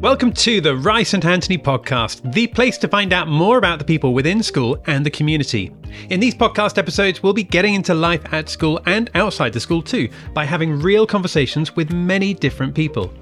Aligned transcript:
Welcome 0.00 0.32
to 0.34 0.60
the 0.60 0.76
Rye 0.76 1.02
St 1.02 1.24
Antony 1.24 1.58
podcast, 1.58 2.32
the 2.32 2.46
place 2.46 2.78
to 2.78 2.86
find 2.86 3.12
out 3.12 3.26
more 3.26 3.58
about 3.58 3.80
the 3.80 3.84
people 3.84 4.14
within 4.14 4.44
school 4.44 4.80
and 4.86 5.04
the 5.04 5.10
community. 5.10 5.74
In 6.08 6.20
these 6.20 6.36
podcast 6.36 6.78
episodes, 6.78 7.20
we'll 7.20 7.32
be 7.32 7.42
getting 7.42 7.74
into 7.74 7.94
life 7.94 8.22
at 8.32 8.48
school 8.48 8.80
and 8.86 9.10
outside 9.16 9.52
the 9.52 9.58
school 9.58 9.82
too 9.82 10.08
by 10.34 10.44
having 10.44 10.78
real 10.78 11.04
conversations 11.04 11.74
with 11.74 11.92
many 11.92 12.32
different 12.32 12.76
people. 12.76 13.12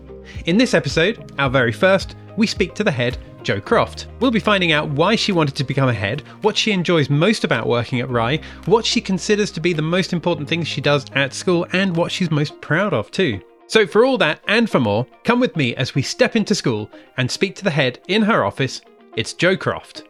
In 0.45 0.59
this 0.59 0.75
episode, 0.75 1.33
our 1.39 1.49
very 1.49 1.73
first, 1.73 2.15
we 2.37 2.47
speak 2.47 2.75
to 2.75 2.85
the 2.85 2.91
head, 2.91 3.17
Jo 3.43 3.59
Croft. 3.59 4.09
We'll 4.21 4.31
be 4.31 4.39
finding 4.39 4.73
out 4.73 4.91
why 4.91 5.17
she 5.17 5.33
wanted 5.33 5.57
to 5.57 5.65
become 5.65 5.89
a 5.89 5.95
head, 5.95 6.25
what 6.43 6.59
she 6.59 6.73
enjoys 6.73 7.09
most 7.09 7.45
about 7.45 7.67
working 7.67 8.01
at 8.01 8.11
Rye, 8.11 8.41
what 8.67 8.85
she 8.85 9.01
considers 9.01 9.51
to 9.53 9.61
be 9.61 9.73
the 9.73 9.81
most 9.81 10.13
important 10.13 10.47
things 10.47 10.69
she 10.69 10.83
does 10.83 11.07
at 11.15 11.33
school, 11.33 11.67
and 11.73 11.97
what 11.97 12.13
she's 12.13 12.31
most 12.31 12.61
proud 12.61 12.93
of 12.93 13.11
too. 13.11 13.41
So, 13.69 13.87
for 13.87 14.05
all 14.05 14.19
that 14.19 14.41
and 14.47 14.71
for 14.71 14.79
more, 14.79 15.07
come 15.25 15.41
with 15.41 15.57
me 15.57 15.75
as 15.75 15.95
we 15.95 16.03
step 16.03 16.37
into 16.37 16.55
school 16.55 16.91
and 17.17 17.31
speak 17.31 17.57
to 17.57 17.65
the 17.65 17.71
head 17.71 17.99
in 18.07 18.23
her 18.23 18.45
office. 18.45 18.81
It's 19.17 19.33
Jo 19.33 19.57
Croft. 19.57 20.05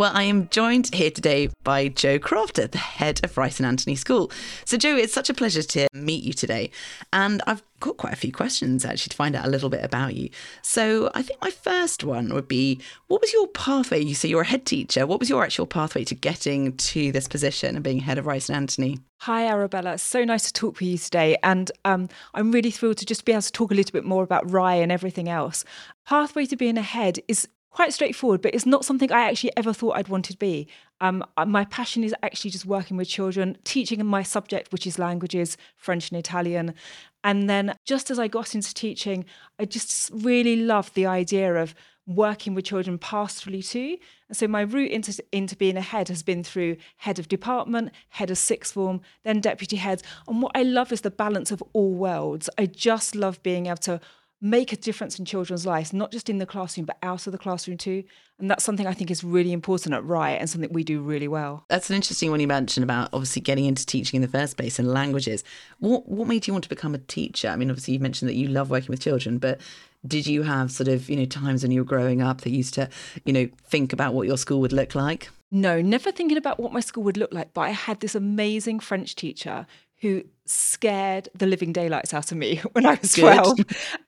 Well, 0.00 0.12
I 0.14 0.22
am 0.22 0.48
joined 0.48 0.94
here 0.94 1.10
today 1.10 1.50
by 1.62 1.88
Jo 1.88 2.18
Croft, 2.18 2.54
the 2.54 2.78
head 2.78 3.20
of 3.22 3.36
Rye 3.36 3.50
St 3.50 3.66
Antony 3.66 3.96
School. 3.96 4.32
So, 4.64 4.78
Jo, 4.78 4.96
it's 4.96 5.12
such 5.12 5.28
a 5.28 5.34
pleasure 5.34 5.62
to 5.62 5.88
meet 5.92 6.24
you 6.24 6.32
today. 6.32 6.70
And 7.12 7.42
I've 7.46 7.62
got 7.80 7.98
quite 7.98 8.14
a 8.14 8.16
few 8.16 8.32
questions 8.32 8.86
actually 8.86 9.10
to 9.10 9.16
find 9.18 9.36
out 9.36 9.44
a 9.44 9.50
little 9.50 9.68
bit 9.68 9.84
about 9.84 10.14
you. 10.14 10.30
So, 10.62 11.10
I 11.14 11.20
think 11.20 11.42
my 11.42 11.50
first 11.50 12.02
one 12.02 12.32
would 12.32 12.48
be 12.48 12.80
what 13.08 13.20
was 13.20 13.30
your 13.34 13.46
pathway? 13.48 14.00
You 14.02 14.14
say 14.14 14.30
you're 14.30 14.40
a 14.40 14.46
head 14.46 14.64
teacher. 14.64 15.06
What 15.06 15.20
was 15.20 15.28
your 15.28 15.44
actual 15.44 15.66
pathway 15.66 16.04
to 16.04 16.14
getting 16.14 16.78
to 16.78 17.12
this 17.12 17.28
position 17.28 17.74
and 17.74 17.84
being 17.84 17.98
head 17.98 18.16
of 18.16 18.24
Rye 18.24 18.38
St 18.38 18.56
Antony? 18.56 19.00
Hi, 19.24 19.48
Arabella. 19.48 19.98
So 19.98 20.24
nice 20.24 20.44
to 20.44 20.52
talk 20.54 20.80
with 20.80 20.88
you 20.88 20.96
today. 20.96 21.36
And 21.42 21.70
um, 21.84 22.08
I'm 22.32 22.52
really 22.52 22.70
thrilled 22.70 22.96
to 22.96 23.04
just 23.04 23.26
be 23.26 23.32
able 23.32 23.42
to 23.42 23.52
talk 23.52 23.70
a 23.70 23.74
little 23.74 23.92
bit 23.92 24.06
more 24.06 24.22
about 24.22 24.50
Rye 24.50 24.76
and 24.76 24.90
everything 24.90 25.28
else. 25.28 25.62
Pathway 26.06 26.46
to 26.46 26.56
being 26.56 26.78
a 26.78 26.82
head 26.82 27.18
is 27.28 27.46
quite 27.70 27.92
straightforward, 27.92 28.42
but 28.42 28.54
it's 28.54 28.66
not 28.66 28.84
something 28.84 29.10
I 29.12 29.28
actually 29.28 29.52
ever 29.56 29.72
thought 29.72 29.96
I'd 29.96 30.08
want 30.08 30.24
to 30.26 30.36
be. 30.36 30.66
Um, 31.00 31.24
uh, 31.36 31.46
my 31.46 31.64
passion 31.66 32.04
is 32.04 32.14
actually 32.22 32.50
just 32.50 32.66
working 32.66 32.96
with 32.96 33.08
children, 33.08 33.56
teaching 33.64 34.00
in 34.00 34.06
my 34.06 34.22
subject, 34.22 34.72
which 34.72 34.86
is 34.86 34.98
languages, 34.98 35.56
French 35.76 36.10
and 36.10 36.18
Italian. 36.18 36.74
And 37.22 37.48
then 37.48 37.74
just 37.86 38.10
as 38.10 38.18
I 38.18 38.28
got 38.28 38.54
into 38.54 38.74
teaching, 38.74 39.24
I 39.58 39.64
just 39.64 40.10
really 40.12 40.56
loved 40.56 40.94
the 40.94 41.06
idea 41.06 41.54
of 41.54 41.74
working 42.06 42.54
with 42.54 42.64
children 42.64 42.98
pastorally 42.98 43.66
too. 43.66 43.96
And 44.28 44.36
so 44.36 44.48
my 44.48 44.62
route 44.62 44.90
into, 44.90 45.22
into 45.32 45.56
being 45.56 45.76
a 45.76 45.80
head 45.80 46.08
has 46.08 46.22
been 46.22 46.42
through 46.42 46.76
head 46.96 47.18
of 47.18 47.28
department, 47.28 47.92
head 48.08 48.30
of 48.30 48.38
sixth 48.38 48.74
form, 48.74 49.00
then 49.22 49.40
deputy 49.40 49.76
heads. 49.76 50.02
And 50.26 50.42
what 50.42 50.52
I 50.54 50.62
love 50.62 50.92
is 50.92 51.02
the 51.02 51.10
balance 51.10 51.52
of 51.52 51.62
all 51.72 51.94
worlds. 51.94 52.50
I 52.58 52.66
just 52.66 53.14
love 53.14 53.42
being 53.42 53.66
able 53.66 53.76
to 53.78 54.00
make 54.40 54.72
a 54.72 54.76
difference 54.76 55.18
in 55.18 55.24
children's 55.24 55.66
lives, 55.66 55.92
not 55.92 56.10
just 56.10 56.30
in 56.30 56.38
the 56.38 56.46
classroom, 56.46 56.86
but 56.86 56.96
out 57.02 57.26
of 57.26 57.32
the 57.32 57.38
classroom 57.38 57.76
too. 57.76 58.02
And 58.38 58.50
that's 58.50 58.64
something 58.64 58.86
I 58.86 58.94
think 58.94 59.10
is 59.10 59.22
really 59.22 59.52
important 59.52 59.94
at 59.94 60.04
Rye 60.04 60.30
and 60.30 60.48
something 60.48 60.72
we 60.72 60.82
do 60.82 61.02
really 61.02 61.28
well. 61.28 61.64
That's 61.68 61.90
an 61.90 61.96
interesting 61.96 62.30
one 62.30 62.40
you 62.40 62.46
mentioned 62.46 62.84
about 62.84 63.10
obviously 63.12 63.42
getting 63.42 63.66
into 63.66 63.84
teaching 63.84 64.16
in 64.16 64.22
the 64.22 64.28
first 64.28 64.56
place 64.56 64.78
and 64.78 64.88
languages. 64.88 65.44
What 65.78 66.08
what 66.08 66.26
made 66.26 66.46
you 66.46 66.54
want 66.54 66.64
to 66.64 66.70
become 66.70 66.94
a 66.94 66.98
teacher? 66.98 67.48
I 67.48 67.56
mean, 67.56 67.70
obviously 67.70 67.94
you 67.94 68.00
mentioned 68.00 68.28
that 68.30 68.34
you 68.34 68.48
love 68.48 68.70
working 68.70 68.88
with 68.88 69.00
children, 69.00 69.38
but 69.38 69.60
did 70.06 70.26
you 70.26 70.42
have 70.42 70.72
sort 70.72 70.88
of, 70.88 71.10
you 71.10 71.16
know, 71.16 71.26
times 71.26 71.62
when 71.62 71.72
you 71.72 71.80
were 71.80 71.86
growing 71.86 72.22
up 72.22 72.40
that 72.40 72.50
you 72.50 72.58
used 72.58 72.74
to, 72.74 72.88
you 73.26 73.34
know, 73.34 73.48
think 73.64 73.92
about 73.92 74.14
what 74.14 74.26
your 74.26 74.38
school 74.38 74.60
would 74.60 74.72
look 74.72 74.94
like? 74.94 75.28
No, 75.50 75.82
never 75.82 76.10
thinking 76.10 76.38
about 76.38 76.58
what 76.58 76.72
my 76.72 76.80
school 76.80 77.02
would 77.02 77.18
look 77.18 77.34
like, 77.34 77.52
but 77.52 77.62
I 77.62 77.70
had 77.70 78.00
this 78.00 78.14
amazing 78.14 78.80
French 78.80 79.16
teacher 79.16 79.66
who 80.00 80.24
scared 80.46 81.28
the 81.34 81.46
living 81.46 81.72
daylights 81.72 82.12
out 82.12 82.32
of 82.32 82.38
me 82.38 82.56
when 82.72 82.86
I 82.86 82.98
was 83.00 83.14
Good. 83.14 83.32
12. 83.32 83.58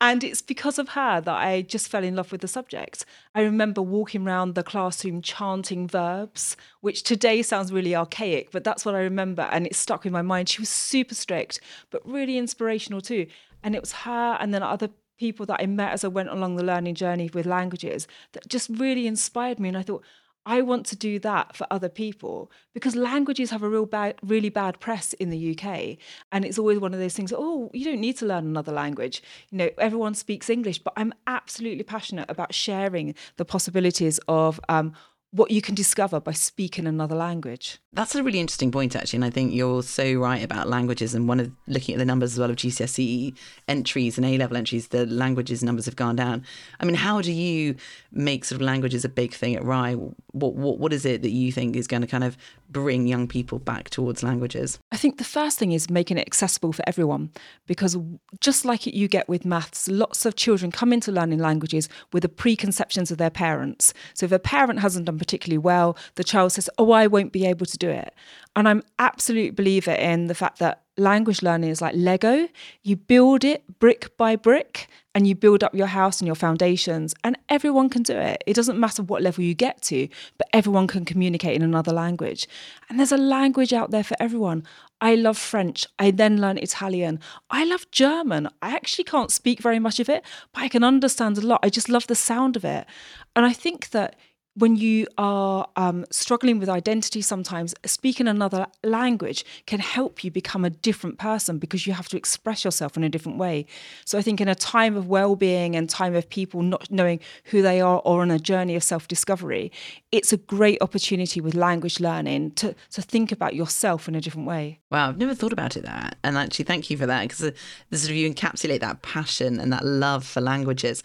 and 0.01 0.25
it's 0.25 0.43
because 0.43 0.79
of 0.79 0.91
her 0.91 1.21
that 1.21 1.35
I 1.37 1.63
just 1.63 1.89
fell 1.89 2.03
in 2.03 2.17
love 2.17 2.33
with 2.33 2.41
the 2.41 2.49
subject. 2.49 3.05
I 3.35 3.43
remember 3.43 3.81
walking 3.83 4.27
around 4.27 4.55
the 4.55 4.63
classroom 4.63 5.23
chanting 5.23 5.87
verbs, 5.87 6.57
which 6.81 7.03
today 7.03 7.43
sounds 7.43 7.73
really 7.73 7.95
archaic, 7.95 8.51
but 8.51 8.65
that's 8.65 8.85
what 8.85 8.95
I 8.95 9.01
remember. 9.01 9.43
And 9.53 9.67
it 9.67 9.77
stuck 9.77 10.05
in 10.07 10.13
my 10.13 10.23
mind. 10.23 10.49
She 10.49 10.61
was 10.61 10.69
super 10.69 11.15
strict, 11.15 11.61
but 11.91 12.07
really 12.07 12.39
inspirational 12.39 13.01
too. 13.01 13.27
And 13.63 13.77
it 13.77 13.81
was 13.81 13.93
her 13.93 14.37
and 14.41 14.53
then 14.53 14.63
other 14.63 14.91
people 15.19 15.47
that 15.47 15.61
I 15.61 15.67
met 15.67 15.93
as 15.93 16.05
I 16.05 16.09
went 16.09 16.31
along 16.31 16.57
the 16.57 16.65
learning 16.65 16.97
journey 16.97 17.31
with 17.33 17.47
languages 17.47 18.09
that 18.33 18.49
just 18.49 18.69
really 18.71 19.07
inspired 19.07 19.61
me. 19.61 19.69
And 19.69 19.79
I 19.79 19.83
thought, 19.83 20.03
I 20.45 20.63
want 20.63 20.87
to 20.87 20.97
do 20.97 21.19
that 21.21 21.57
for 21.57 21.67
other 21.71 21.89
people 21.89 22.51
because 22.75 22.97
languages 22.97 23.51
have 23.51 23.63
a 23.63 23.69
real 23.69 23.87
bad, 23.87 24.17
really 24.23 24.49
bad 24.49 24.81
press 24.81 25.13
in 25.15 25.31
the 25.31 25.57
UK, 25.57 25.99
and 26.33 26.45
it's 26.45 26.59
always 26.59 26.79
one 26.79 26.95
of 26.95 27.01
those 27.01 27.15
things. 27.15 27.33
Oh, 27.37 27.71
you 27.73 27.85
don't 27.85 28.01
need 28.01 28.17
to 28.19 28.27
learn 28.27 28.47
another 28.47 28.73
language. 28.73 29.23
You 29.51 29.59
know, 29.59 29.71
everyone 29.79 30.15
speaks 30.15 30.51
English, 30.51 30.79
but 30.79 30.95
I'm 30.97 31.13
absolutely 31.27 31.85
passionate 31.85 32.31
about 32.31 32.55
sharing 32.55 33.15
the 33.37 33.45
possibilities 33.45 34.19
of 34.27 34.59
um, 34.69 34.95
what 35.31 35.51
you 35.51 35.63
can 35.63 35.75
discover 35.75 36.21
by 36.21 36.33
speaking 36.33 36.87
another 36.87 37.17
language. 37.17 37.79
That's 37.95 38.15
a 38.15 38.23
really 38.23 38.41
interesting 38.41 38.71
point, 38.71 38.97
actually. 38.97 39.19
And 39.19 39.25
I 39.27 39.31
think 39.31 39.53
you're 39.53 39.83
so 39.83 40.15
right 40.15 40.43
about 40.43 40.67
languages. 40.67 41.15
And 41.15 41.29
one 41.29 41.39
of 41.41 41.53
looking 41.67 41.95
at 41.95 41.99
the 41.99 42.07
numbers 42.07 42.33
as 42.33 42.39
well 42.39 42.49
of 42.49 42.57
GCSE 42.57 43.37
entries 43.69 44.17
and 44.17 44.25
A 44.25 44.39
level 44.39 44.57
entries, 44.57 44.89
the 44.89 45.05
languages 45.05 45.63
numbers 45.63 45.85
have 45.85 45.97
gone 45.97 46.17
down. 46.17 46.43
I 46.81 46.87
mean, 46.87 46.95
how 46.95 47.21
do 47.21 47.31
you 47.31 47.77
make 48.11 48.47
sort 48.47 48.63
of 48.63 48.65
languages 48.65 49.05
a 49.05 49.11
big 49.11 49.35
thing 49.35 49.57
at 49.57 49.63
Rye? 49.63 49.93
What, 49.93 50.55
what, 50.55 50.79
what 50.79 50.95
is 50.95 51.05
it 51.05 51.21
that 51.21 51.33
you 51.33 51.53
think 51.53 51.77
is 51.77 51.87
going 51.87 52.01
to 52.01 52.07
kind 52.09 52.25
of 52.25 52.39
bring 52.71 53.07
young 53.07 53.29
people 53.29 53.59
back 53.59 53.91
towards 53.91 54.23
languages? 54.23 54.79
I 54.91 54.97
think 54.97 55.19
the 55.19 55.25
first 55.25 55.59
thing 55.59 55.73
is 55.73 55.91
making 55.91 56.17
it 56.17 56.27
accessible 56.27 56.73
for 56.73 56.83
everyone 56.87 57.31
because 57.67 57.99
just 58.41 58.65
like 58.65 58.87
you 58.87 59.07
get 59.07 59.29
with 59.29 59.45
maths, 59.45 59.87
lots 59.89 60.25
of 60.25 60.35
children 60.37 60.73
come 60.73 60.95
into 60.95 61.13
learning 61.13 61.41
languages 61.41 61.91
with 62.11 62.23
the 62.23 62.31
preconceptions 62.31 63.11
of 63.11 63.19
their 63.19 63.29
parents. 63.29 63.93
So 64.15 64.25
if 64.25 64.33
a 64.33 64.39
parent 64.39 64.81
hasn't 64.81 65.05
done 65.05 65.19
particularly 65.19 65.59
well, 65.59 65.95
the 66.15 66.25
child 66.25 66.53
says, 66.53 66.71
Oh, 66.79 66.93
I 66.93 67.07
won't 67.07 67.33
be 67.33 67.45
able 67.45 67.67
to 67.67 67.82
do 67.87 67.91
it. 67.91 68.15
And 68.55 68.69
I'm 68.69 68.83
absolute 68.99 69.57
believer 69.57 69.93
in 69.93 70.27
the 70.27 70.35
fact 70.35 70.59
that 70.59 70.83
language 70.97 71.43
learning 71.43 71.71
is 71.71 71.81
like 71.81 71.95
Lego. 71.97 72.49
You 72.83 72.97
build 72.97 73.45
it 73.45 73.65
brick 73.79 74.17
by 74.17 74.37
brick 74.37 74.89
and 75.15 75.27
you 75.27 75.35
build 75.35 75.65
up 75.65 75.75
your 75.75 75.89
house 75.89 76.21
and 76.21 76.27
your 76.27 76.35
foundations, 76.35 77.15
and 77.23 77.37
everyone 77.49 77.91
can 77.91 78.03
do 78.03 78.17
it. 78.17 78.43
It 78.47 78.55
doesn't 78.55 78.81
matter 78.81 79.03
what 79.03 79.23
level 79.23 79.45
you 79.45 79.55
get 79.55 79.83
to, 79.83 80.09
but 80.39 80.49
everyone 80.53 80.87
can 80.87 81.05
communicate 81.05 81.57
in 81.57 81.63
another 81.63 81.93
language. 81.93 82.49
And 82.89 82.99
there's 82.99 83.13
a 83.13 83.19
language 83.19 83.73
out 83.75 83.91
there 83.91 84.05
for 84.05 84.17
everyone. 84.19 84.65
I 85.03 85.15
love 85.15 85.37
French. 85.37 85.87
I 85.99 86.13
then 86.13 86.41
learn 86.41 86.57
Italian. 86.57 87.21
I 87.51 87.65
love 87.65 87.91
German. 87.91 88.49
I 88.63 88.75
actually 88.75 89.05
can't 89.05 89.31
speak 89.31 89.61
very 89.61 89.79
much 89.79 90.01
of 90.01 90.09
it, 90.09 90.25
but 90.55 90.63
I 90.63 90.69
can 90.69 90.85
understand 90.85 91.37
a 91.37 91.47
lot. 91.47 91.61
I 91.63 91.69
just 91.69 91.89
love 91.89 92.07
the 92.07 92.15
sound 92.15 92.57
of 92.57 92.65
it. 92.65 92.87
And 93.35 93.45
I 93.45 93.53
think 93.53 93.91
that 93.91 94.17
when 94.55 94.77
you 94.77 95.07
are 95.19 95.67
um, 95.77 96.05
struggling 96.11 96.59
with 96.59 96.69
identity 96.69 97.23
sometimes 97.23 97.75
speaking 97.85 98.29
another 98.29 98.67
language 98.83 99.45
can 99.67 99.81
help 99.81 100.23
you 100.23 100.31
become 100.31 100.65
a 100.65 100.71
different 100.71 101.19
person 101.19 101.59
because 101.59 101.87
you 101.87 101.93
have 101.93 102.09
to 102.09 102.17
express 102.17 102.65
yourself 102.65 102.97
in 102.97 103.05
a 103.05 103.09
different 103.09 103.39
way 103.39 103.67
so 104.05 104.19
i 104.19 104.23
think 104.23 104.41
in 104.41 104.49
a 104.49 104.55
time 104.55 104.97
of 104.97 105.09
well-being 105.09 105.75
and 105.75 105.89
time 105.89 106.15
of 106.15 106.29
people 106.29 106.63
not 106.63 106.91
knowing 106.91 107.19
who 107.45 107.63
they 107.63 107.81
are 107.81 108.01
or 108.05 108.23
on 108.23 108.31
a 108.31 108.39
journey 108.39 108.77
of 108.77 108.83
self-discovery 108.83 109.71
it's 110.11 110.33
a 110.33 110.37
great 110.37 110.81
opportunity 110.81 111.41
with 111.41 111.55
language 111.55 112.01
learning 112.01 112.51
to, 112.53 112.75
to 112.91 113.01
think 113.01 113.33
about 113.33 113.55
yourself 113.55 114.09
in 114.09 114.15
a 114.15 114.21
different 114.21 114.47
way 114.47 114.79
Wow, 114.93 115.09
I've 115.09 115.17
never 115.17 115.35
thought 115.35 115.55
about 115.55 115.75
it 115.79 115.85
that. 115.85 116.19
And 116.23 116.37
actually, 116.37 116.67
thank 116.67 116.91
you 116.91 116.99
for 116.99 117.07
that 117.07 117.23
because 117.23 117.39
the 117.39 117.97
sort 117.97 118.11
of 118.11 118.17
you 118.17 118.31
encapsulate 118.31 118.81
that 118.81 119.01
passion 119.01 119.59
and 119.59 119.73
that 119.73 119.87
love 119.87 120.23
for 120.23 120.43
languages. 120.43 121.03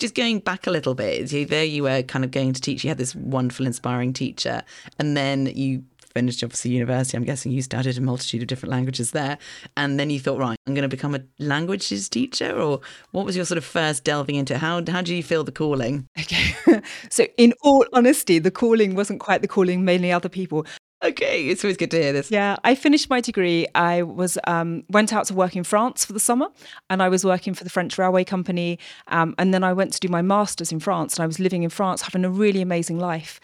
Just 0.00 0.14
going 0.14 0.38
back 0.38 0.66
a 0.66 0.70
little 0.70 0.94
bit, 0.94 1.28
there 1.50 1.62
you 1.62 1.82
were 1.82 2.02
kind 2.02 2.24
of 2.24 2.30
going 2.30 2.54
to 2.54 2.60
teach. 2.60 2.82
You 2.82 2.88
had 2.88 2.96
this 2.96 3.14
wonderful, 3.14 3.66
inspiring 3.66 4.14
teacher, 4.14 4.62
and 4.98 5.14
then 5.14 5.44
you 5.54 5.84
finished 6.14 6.42
obviously 6.42 6.70
university. 6.70 7.18
I'm 7.18 7.24
guessing 7.24 7.52
you 7.52 7.60
studied 7.60 7.98
a 7.98 8.00
multitude 8.00 8.40
of 8.40 8.48
different 8.48 8.72
languages 8.72 9.10
there, 9.10 9.36
and 9.76 10.00
then 10.00 10.08
you 10.08 10.18
thought, 10.18 10.38
right, 10.38 10.56
I'm 10.66 10.72
going 10.72 10.88
to 10.88 10.88
become 10.88 11.14
a 11.14 11.20
languages 11.38 12.08
teacher. 12.08 12.58
Or 12.58 12.80
what 13.10 13.26
was 13.26 13.36
your 13.36 13.44
sort 13.44 13.58
of 13.58 13.64
first 13.64 14.02
delving 14.02 14.36
into? 14.36 14.56
How 14.56 14.82
how 14.88 15.02
do 15.02 15.14
you 15.14 15.22
feel 15.22 15.44
the 15.44 15.52
calling? 15.52 16.06
okay 16.18 16.54
so 17.10 17.26
in 17.36 17.52
all 17.62 17.84
honesty 17.92 18.38
the 18.38 18.50
calling 18.50 18.94
wasn't 18.94 19.20
quite 19.20 19.42
the 19.42 19.48
calling 19.48 19.84
Mainly 19.84 20.12
other 20.12 20.30
people 20.30 20.66
Okay, 21.02 21.48
it's 21.48 21.64
always 21.64 21.78
good 21.78 21.90
to 21.92 22.02
hear 22.02 22.12
this. 22.12 22.30
Yeah, 22.30 22.56
I 22.62 22.74
finished 22.74 23.08
my 23.08 23.22
degree. 23.22 23.66
I 23.74 24.02
was 24.02 24.36
um, 24.46 24.84
went 24.90 25.14
out 25.14 25.24
to 25.26 25.34
work 25.34 25.56
in 25.56 25.64
France 25.64 26.04
for 26.04 26.12
the 26.12 26.20
summer, 26.20 26.48
and 26.90 27.02
I 27.02 27.08
was 27.08 27.24
working 27.24 27.54
for 27.54 27.64
the 27.64 27.70
French 27.70 27.96
Railway 27.96 28.22
Company. 28.22 28.78
Um, 29.08 29.34
and 29.38 29.54
then 29.54 29.64
I 29.64 29.72
went 29.72 29.94
to 29.94 30.00
do 30.00 30.08
my 30.08 30.20
masters 30.20 30.70
in 30.70 30.78
France, 30.78 31.16
and 31.16 31.22
I 31.22 31.26
was 31.26 31.40
living 31.40 31.62
in 31.62 31.70
France, 31.70 32.02
having 32.02 32.24
a 32.24 32.30
really 32.30 32.60
amazing 32.60 32.98
life. 32.98 33.40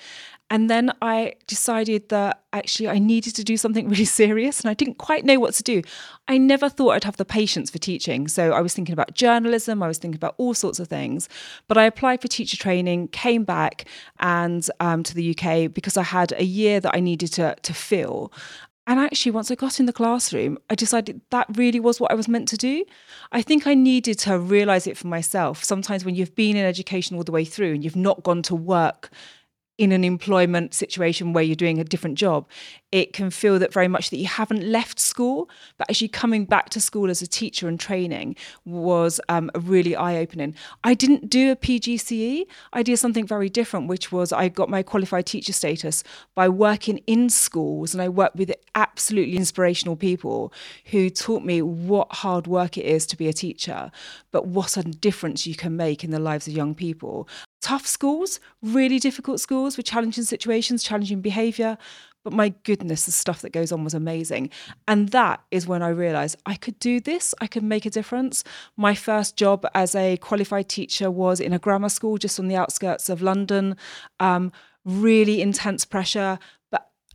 And 0.49 0.71
then 0.71 0.93
I 1.03 1.35
decided 1.49 2.09
that 2.11 2.43
actually 2.53 2.89
I 2.89 2.99
needed 2.99 3.35
to 3.35 3.45
do 3.45 3.57
something 3.57 3.89
really 3.91 4.05
serious 4.05 4.61
and 4.61 4.71
I 4.71 4.75
didn't 4.75 4.99
quite 4.99 5.25
know 5.25 5.41
what 5.41 5.55
to 5.55 5.63
do. 5.63 5.83
I 6.29 6.39
never 6.39 6.69
thought 6.69 6.91
I'd 6.91 7.05
have 7.05 7.17
the 7.17 7.25
patience 7.25 7.71
for 7.71 7.79
teaching. 7.79 8.29
So 8.29 8.53
I 8.53 8.61
was 8.61 8.73
thinking 8.73 8.93
about 8.93 9.15
journalism, 9.15 9.83
I 9.83 9.89
was 9.89 9.99
thinking 9.99 10.19
about 10.19 10.35
all 10.39 10.55
sorts 10.55 10.79
of 10.79 10.89
things. 10.89 11.29
But 11.67 11.79
I 11.79 11.85
applied 11.85 12.23
for 12.23 12.29
teacher 12.29 12.57
training, 12.57 13.09
came 13.09 13.45
back 13.45 13.87
and 14.21 14.69
um, 14.81 15.03
to 15.03 15.15
the 15.15 15.37
UK 15.37 15.73
because 15.73 15.97
I 15.97 16.05
had 16.05 16.33
a 16.33 16.45
year 16.45 16.81
that 16.81 16.95
I 16.95 17.01
needed 17.01 17.33
to, 17.35 17.57
to 17.61 17.75
fill. 17.75 18.33
And 18.89 19.01
actually, 19.01 19.33
once 19.33 19.51
I 19.51 19.57
got 19.57 19.81
in 19.81 19.87
the 19.87 19.93
classroom, 19.93 20.59
I 20.71 20.77
decided 20.77 21.21
that 21.31 21.49
really 21.57 21.81
was 21.81 21.99
what 22.01 22.13
I 22.13 22.15
was 22.15 22.29
meant 22.29 22.47
to 22.49 22.57
do. 22.57 22.85
I 23.33 23.43
think 23.43 23.67
I 23.67 23.75
needed 23.75 24.17
to 24.21 24.39
realize 24.39 24.87
it 24.87 24.97
for 24.97 25.09
myself. 25.09 25.65
Sometimes, 25.65 26.05
when 26.05 26.15
you've 26.15 26.37
been 26.37 26.57
in 26.57 26.65
education 26.65 27.17
all 27.17 27.25
the 27.25 27.33
way 27.33 27.45
through 27.45 27.75
and 27.75 27.83
you've 27.83 27.97
not 27.97 28.23
gone 28.23 28.43
to 28.43 28.55
work 28.55 29.11
in 29.79 29.93
an 29.93 30.05
employment 30.05 30.73
situation 30.73 31.33
where 31.33 31.45
you're 31.45 31.55
doing 31.55 31.79
a 31.79 31.85
different 31.85 32.17
job, 32.17 32.49
it 32.93 33.13
can 33.13 33.31
feel 33.31 33.59
that 33.59 33.73
very 33.73 33.89
much 33.89 34.09
that 34.09 34.17
you 34.17 34.27
haven't 34.27 34.63
left 34.63 34.99
school, 34.99 35.51
but 35.77 35.91
actually 35.91 36.09
coming 36.09 36.47
back 36.47 36.71
to 36.71 36.81
school 36.81 37.11
as 37.11 37.21
a 37.21 37.27
teacher 37.27 37.69
and 37.69 37.79
training 37.79 38.37
was 38.65 39.21
um, 39.29 39.51
really 39.55 39.95
eye 39.95 40.17
opening. 40.17 40.55
I 40.83 40.95
didn't 40.95 41.29
do 41.29 41.53
a 41.53 41.57
PGCE, 41.57 42.47
I 42.73 42.83
did 42.83 42.97
something 42.99 43.27
very 43.27 43.51
different, 43.51 43.89
which 43.89 44.11
was 44.11 44.33
I 44.33 44.49
got 44.49 44.71
my 44.71 44.83
qualified 44.83 45.27
teacher 45.27 45.53
status 45.53 46.03
by 46.35 46.49
working 46.49 46.99
in 47.07 47.29
schools 47.29 47.93
and 47.93 48.03
I 48.03 48.09
worked 48.09 48.37
with 48.37 48.53
absolutely 48.75 49.37
inspirational 49.37 49.97
people 49.97 50.53
who 50.87 51.11
taught 51.11 51.43
me 51.43 51.61
what 51.61 52.11
hard 52.13 52.47
work 52.47 52.79
it 52.79 52.87
is 52.87 53.05
to 53.07 53.17
be 53.17 53.29
a 53.29 53.33
teacher, 53.33 53.91
but 54.31 54.47
what 54.47 54.79
a 54.79 54.83
difference 54.83 55.47
you 55.47 55.55
can 55.55 55.77
make 55.77 56.03
in 56.03 56.13
the 56.13 56.19
lives 56.19 56.49
of 56.49 56.55
young 56.55 56.75
people 56.75 57.29
tough 57.61 57.87
schools, 57.87 58.41
really 58.63 58.99
difficult 58.99 59.41
schools 59.41 59.77
with 59.77 59.87
challenging 59.87 60.25
situations, 60.25 60.83
challenging 60.83 61.21
behavior. 61.21 61.79
But 62.25 62.33
my 62.33 62.49
goodness, 62.65 63.07
the 63.07 63.13
stuff 63.13 63.43
that 63.43 63.53
goes 63.53 63.71
on 63.71 63.85
was 63.85 63.95
amazing. 63.95 64.51
And 64.89 65.11
that 65.11 65.45
is 65.53 65.69
when 65.69 65.81
I 65.81 65.91
realized 65.91 66.37
I 66.45 66.57
could 66.57 66.77
do 66.81 66.99
this, 66.99 67.35
I 67.41 67.47
could 67.47 67.63
make 67.63 67.87
a 67.87 67.91
difference. 67.91 68.43
My 68.77 68.97
first 68.97 69.37
job 69.37 69.65
as 69.75 69.95
a 69.95 70.17
qualified 70.17 70.69
teacher 70.69 71.09
was 71.09 71.39
in 71.39 71.53
a 71.53 71.59
grammar 71.61 71.89
school 71.89 72.19
just 72.19 72.41
on 72.41 72.49
the 72.49 72.57
outskirts 72.57 73.09
of 73.09 73.23
London. 73.23 73.77
Um, 74.19 74.51
really 74.85 75.41
intense 75.41 75.85
pressure, 75.85 76.39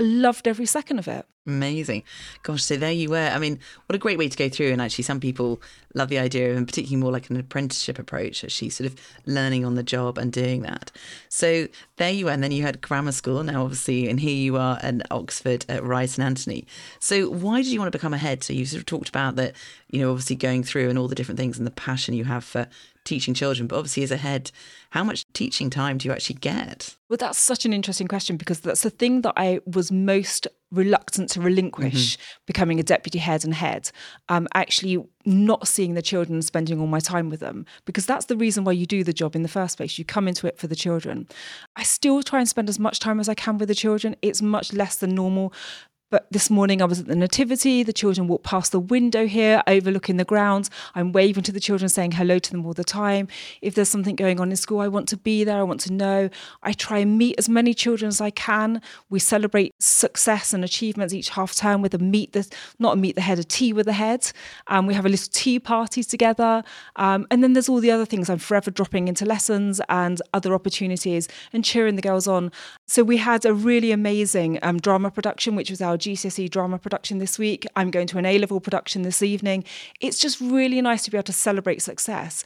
Loved 0.01 0.48
every 0.48 0.65
second 0.65 1.00
of 1.00 1.07
it. 1.07 1.25
Amazing. 1.48 2.03
Gosh, 2.44 2.63
so 2.63 2.77
there 2.77 2.92
you 2.92 3.09
were. 3.09 3.30
I 3.33 3.39
mean, 3.39 3.59
what 3.88 3.95
a 3.95 4.00
great 4.00 4.19
way 4.19 4.30
to 4.30 4.38
go 4.38 4.48
through. 4.48 4.71
And 4.71 4.81
actually, 4.81 5.03
some 5.03 5.19
people 5.19 5.59
love 5.95 6.09
the 6.09 6.19
idea 6.19 6.51
of, 6.51 6.57
and 6.57 6.68
particularly 6.68 7.01
more 7.01 7.12
like 7.12 7.31
an 7.31 7.38
apprenticeship 7.38 7.98
approach, 7.98 8.44
actually 8.44 8.69
sort 8.69 8.88
of 8.88 8.95
learning 9.25 9.65
on 9.65 9.74
the 9.74 9.81
job 9.81 10.19
and 10.19 10.31
doing 10.31 10.62
that. 10.62 10.92
So 11.30 11.68
there 11.98 12.12
you 12.12 12.25
were. 12.25 12.31
And 12.31 12.44
then 12.44 12.51
you 12.51 12.62
had 12.62 12.81
grammar 12.81 13.12
school. 13.12 13.44
Now, 13.44 13.63
obviously, 13.63 14.07
and 14.07 14.19
here 14.19 14.36
you 14.36 14.57
are 14.57 14.77
at 14.83 15.01
Oxford 15.12 15.65
at 15.68 15.83
Rye 15.83 16.06
St 16.06 16.24
Antony. 16.24 16.68
So 17.00 17.30
why 17.30 17.63
did 17.63 17.71
you 17.71 17.80
want 17.80 17.92
to 17.92 17.97
become 17.97 18.13
a 18.13 18.19
head? 18.19 18.44
So 18.44 18.54
you 18.54 18.65
sort 18.65 18.81
of 18.81 18.86
talked 18.86 19.09
about 19.09 19.36
that, 19.38 19.56
you 19.89 20.00
know, 20.00 20.12
obviously 20.12 20.36
going 20.36 20.63
through 20.63 20.89
and 20.89 21.00
all 21.00 21.07
the 21.07 21.15
different 21.15 21.39
things 21.39 21.57
and 21.57 21.65
the 21.65 21.71
passion 21.71 22.13
you 22.13 22.25
have 22.25 22.44
for 22.44 22.68
teaching 23.03 23.33
children, 23.33 23.68
but 23.68 23.77
obviously 23.77 24.03
as 24.03 24.12
a 24.12 24.18
head, 24.18 24.51
how 24.92 25.03
much 25.03 25.25
teaching 25.33 25.69
time 25.69 25.98
do 25.98 26.07
you 26.07 26.13
actually 26.13 26.36
get? 26.36 26.95
Well, 27.09 27.18
that's 27.18 27.39
such 27.39 27.65
an 27.65 27.74
interesting 27.74 28.07
question 28.07 28.38
because 28.38 28.62
that's 28.62 28.83
the 28.83 28.89
thing 28.89 29.21
that 29.21 29.33
I 29.36 29.59
was 29.65 29.92
most 29.92 30.48
reluctant 30.71 31.30
to 31.30 31.42
relinquish 31.42 32.15
mm-hmm. 32.15 32.21
becoming 32.45 32.80
a 32.80 32.83
deputy 32.83 33.19
head 33.19 33.44
and 33.44 33.53
head, 33.53 33.92
um, 34.30 34.48
actually 34.53 35.03
not 35.25 35.68
seeing 35.68 35.94
the 35.94 36.01
children, 36.01 36.36
and 36.36 36.45
spending 36.45 36.80
all 36.80 36.88
my 36.88 37.00
time 37.00 37.30
with 37.30 37.42
them, 37.42 37.65
because 37.86 38.06
that's 38.06 38.25
the 38.25 38.38
reason 38.38 38.63
why 38.63 38.71
you 38.71 38.86
do 38.86 39.04
the 39.04 39.13
job 39.13 39.36
in 39.36 39.44
the 39.44 39.50
first 39.50 39.77
place. 39.77 40.00
You 40.00 40.06
come 40.06 40.27
into 40.27 40.47
it 40.47 40.57
for 40.57 40.68
the 40.68 40.75
children. 40.75 41.27
I 41.75 41.83
still 41.83 42.24
try 42.24 42.39
and 42.39 42.47
spend 42.47 42.69
as 42.69 42.80
much 42.80 43.00
time 43.00 43.19
as 43.19 43.27
I 43.27 43.33
can 43.33 43.57
with 43.57 43.68
the 43.68 43.75
children. 43.75 44.15
It's 44.21 44.42
much 44.42 44.74
less 44.74 44.95
than 44.95 45.13
normal. 45.13 45.54
But 46.11 46.27
this 46.29 46.49
morning 46.49 46.81
I 46.81 46.85
was 46.85 46.99
at 46.99 47.07
the 47.07 47.15
Nativity. 47.15 47.83
The 47.83 47.93
children 47.93 48.27
walked 48.27 48.43
past 48.43 48.73
the 48.73 48.81
window 48.81 49.27
here, 49.27 49.63
overlooking 49.65 50.17
the 50.17 50.25
grounds. 50.25 50.69
I'm 50.93 51.13
waving 51.13 51.43
to 51.43 51.53
the 51.53 51.59
children, 51.61 51.87
saying 51.87 52.11
hello 52.11 52.37
to 52.37 52.51
them 52.51 52.65
all 52.65 52.73
the 52.73 52.83
time. 52.83 53.29
If 53.61 53.75
there's 53.75 53.87
something 53.87 54.17
going 54.17 54.41
on 54.41 54.49
in 54.49 54.57
school, 54.57 54.81
I 54.81 54.89
want 54.89 55.07
to 55.07 55.17
be 55.17 55.45
there. 55.45 55.57
I 55.57 55.63
want 55.63 55.79
to 55.81 55.93
know. 55.93 56.29
I 56.63 56.73
try 56.73 56.97
and 56.97 57.17
meet 57.17 57.35
as 57.37 57.47
many 57.47 57.73
children 57.73 58.09
as 58.09 58.19
I 58.19 58.29
can. 58.29 58.81
We 59.09 59.19
celebrate 59.19 59.73
success 59.81 60.53
and 60.53 60.65
achievements 60.65 61.13
each 61.13 61.29
half 61.29 61.55
term 61.55 61.81
with 61.81 61.93
a 61.93 61.97
meet 61.97 62.33
the 62.33 62.45
not 62.77 62.97
a 62.97 62.97
meet 62.97 63.15
the 63.15 63.21
head, 63.21 63.39
a 63.39 63.43
tea 63.45 63.71
with 63.71 63.85
the 63.85 63.93
head. 63.93 64.33
Um, 64.67 64.87
we 64.87 64.93
have 64.93 65.05
a 65.05 65.09
little 65.09 65.29
tea 65.31 65.59
party 65.59 66.03
together. 66.03 66.61
Um, 66.97 67.25
and 67.31 67.41
then 67.41 67.53
there's 67.53 67.69
all 67.69 67.79
the 67.79 67.91
other 67.91 68.05
things. 68.05 68.29
I'm 68.29 68.37
forever 68.37 68.69
dropping 68.69 69.07
into 69.07 69.23
lessons 69.23 69.79
and 69.87 70.21
other 70.33 70.53
opportunities 70.53 71.29
and 71.53 71.63
cheering 71.63 71.95
the 71.95 72.01
girls 72.01 72.27
on. 72.27 72.51
So 72.85 73.01
we 73.01 73.15
had 73.15 73.45
a 73.45 73.53
really 73.53 73.93
amazing 73.93 74.59
um, 74.61 74.77
drama 74.77 75.09
production, 75.09 75.55
which 75.55 75.69
was 75.69 75.79
our 75.79 76.00
GCSE 76.01 76.50
drama 76.50 76.77
production 76.77 77.19
this 77.19 77.39
week. 77.39 77.65
I'm 77.75 77.92
going 77.92 78.07
to 78.07 78.18
an 78.18 78.25
A 78.25 78.38
level 78.38 78.59
production 78.59 79.03
this 79.03 79.21
evening. 79.21 79.63
It's 80.00 80.19
just 80.19 80.42
really 80.42 80.81
nice 80.81 81.03
to 81.03 81.12
be 81.12 81.18
able 81.18 81.24
to 81.24 81.33
celebrate 81.33 81.81
success. 81.81 82.44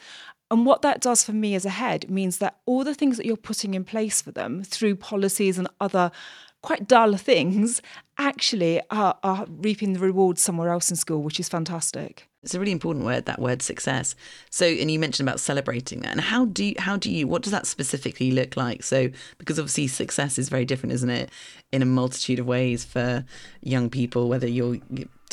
And 0.52 0.66
what 0.66 0.84
that 0.84 1.02
does 1.02 1.24
for 1.24 1.34
me 1.34 1.56
as 1.56 1.66
a 1.66 1.72
head 1.72 2.10
means 2.10 2.38
that 2.38 2.60
all 2.66 2.84
the 2.84 2.94
things 2.94 3.18
that 3.18 3.26
you're 3.26 3.36
putting 3.36 3.74
in 3.74 3.84
place 3.84 4.22
for 4.22 4.32
them 4.32 4.64
through 4.64 4.96
policies 4.98 5.58
and 5.58 5.68
other 5.80 6.12
quite 6.66 6.88
dull 6.88 7.16
things 7.16 7.82
actually 8.18 8.82
are, 8.90 9.18
are 9.24 9.46
reaping 9.48 9.94
the 9.94 10.00
rewards 10.00 10.42
somewhere 10.42 10.70
else 10.70 10.90
in 10.90 10.96
school, 10.96 11.22
which 11.22 11.40
is 11.40 11.48
fantastic. 11.48 12.28
It's 12.42 12.56
a 12.56 12.60
really 12.60 12.72
important 12.72 13.06
word, 13.06 13.26
that 13.26 13.40
word 13.40 13.62
success. 13.62 14.16
So, 14.50 14.66
and 14.66 14.90
you 14.90 15.00
mentioned 15.00 15.28
about 15.28 15.40
celebrating 15.40 16.00
that. 16.02 16.12
And 16.12 16.22
how 16.22 16.46
do 16.46 16.64
you, 16.66 16.76
how 16.80 16.98
do 16.98 17.12
you, 17.12 17.28
what 17.28 17.44
does 17.44 17.52
that 17.52 17.68
specifically 17.68 18.32
look 18.32 18.58
like? 18.58 18.84
So, 18.84 19.10
because 19.38 19.60
obviously 19.60 19.88
success 19.88 20.40
is 20.40 20.50
very 20.50 20.66
different, 20.66 20.94
isn't 20.94 21.10
it, 21.10 21.30
in 21.72 21.82
a 21.82 21.86
multitude 21.86 22.40
of 22.40 22.48
ways 22.48 22.84
for 22.84 23.26
young 23.62 23.90
people, 23.90 24.28
whether 24.28 24.48
you're 24.48 24.78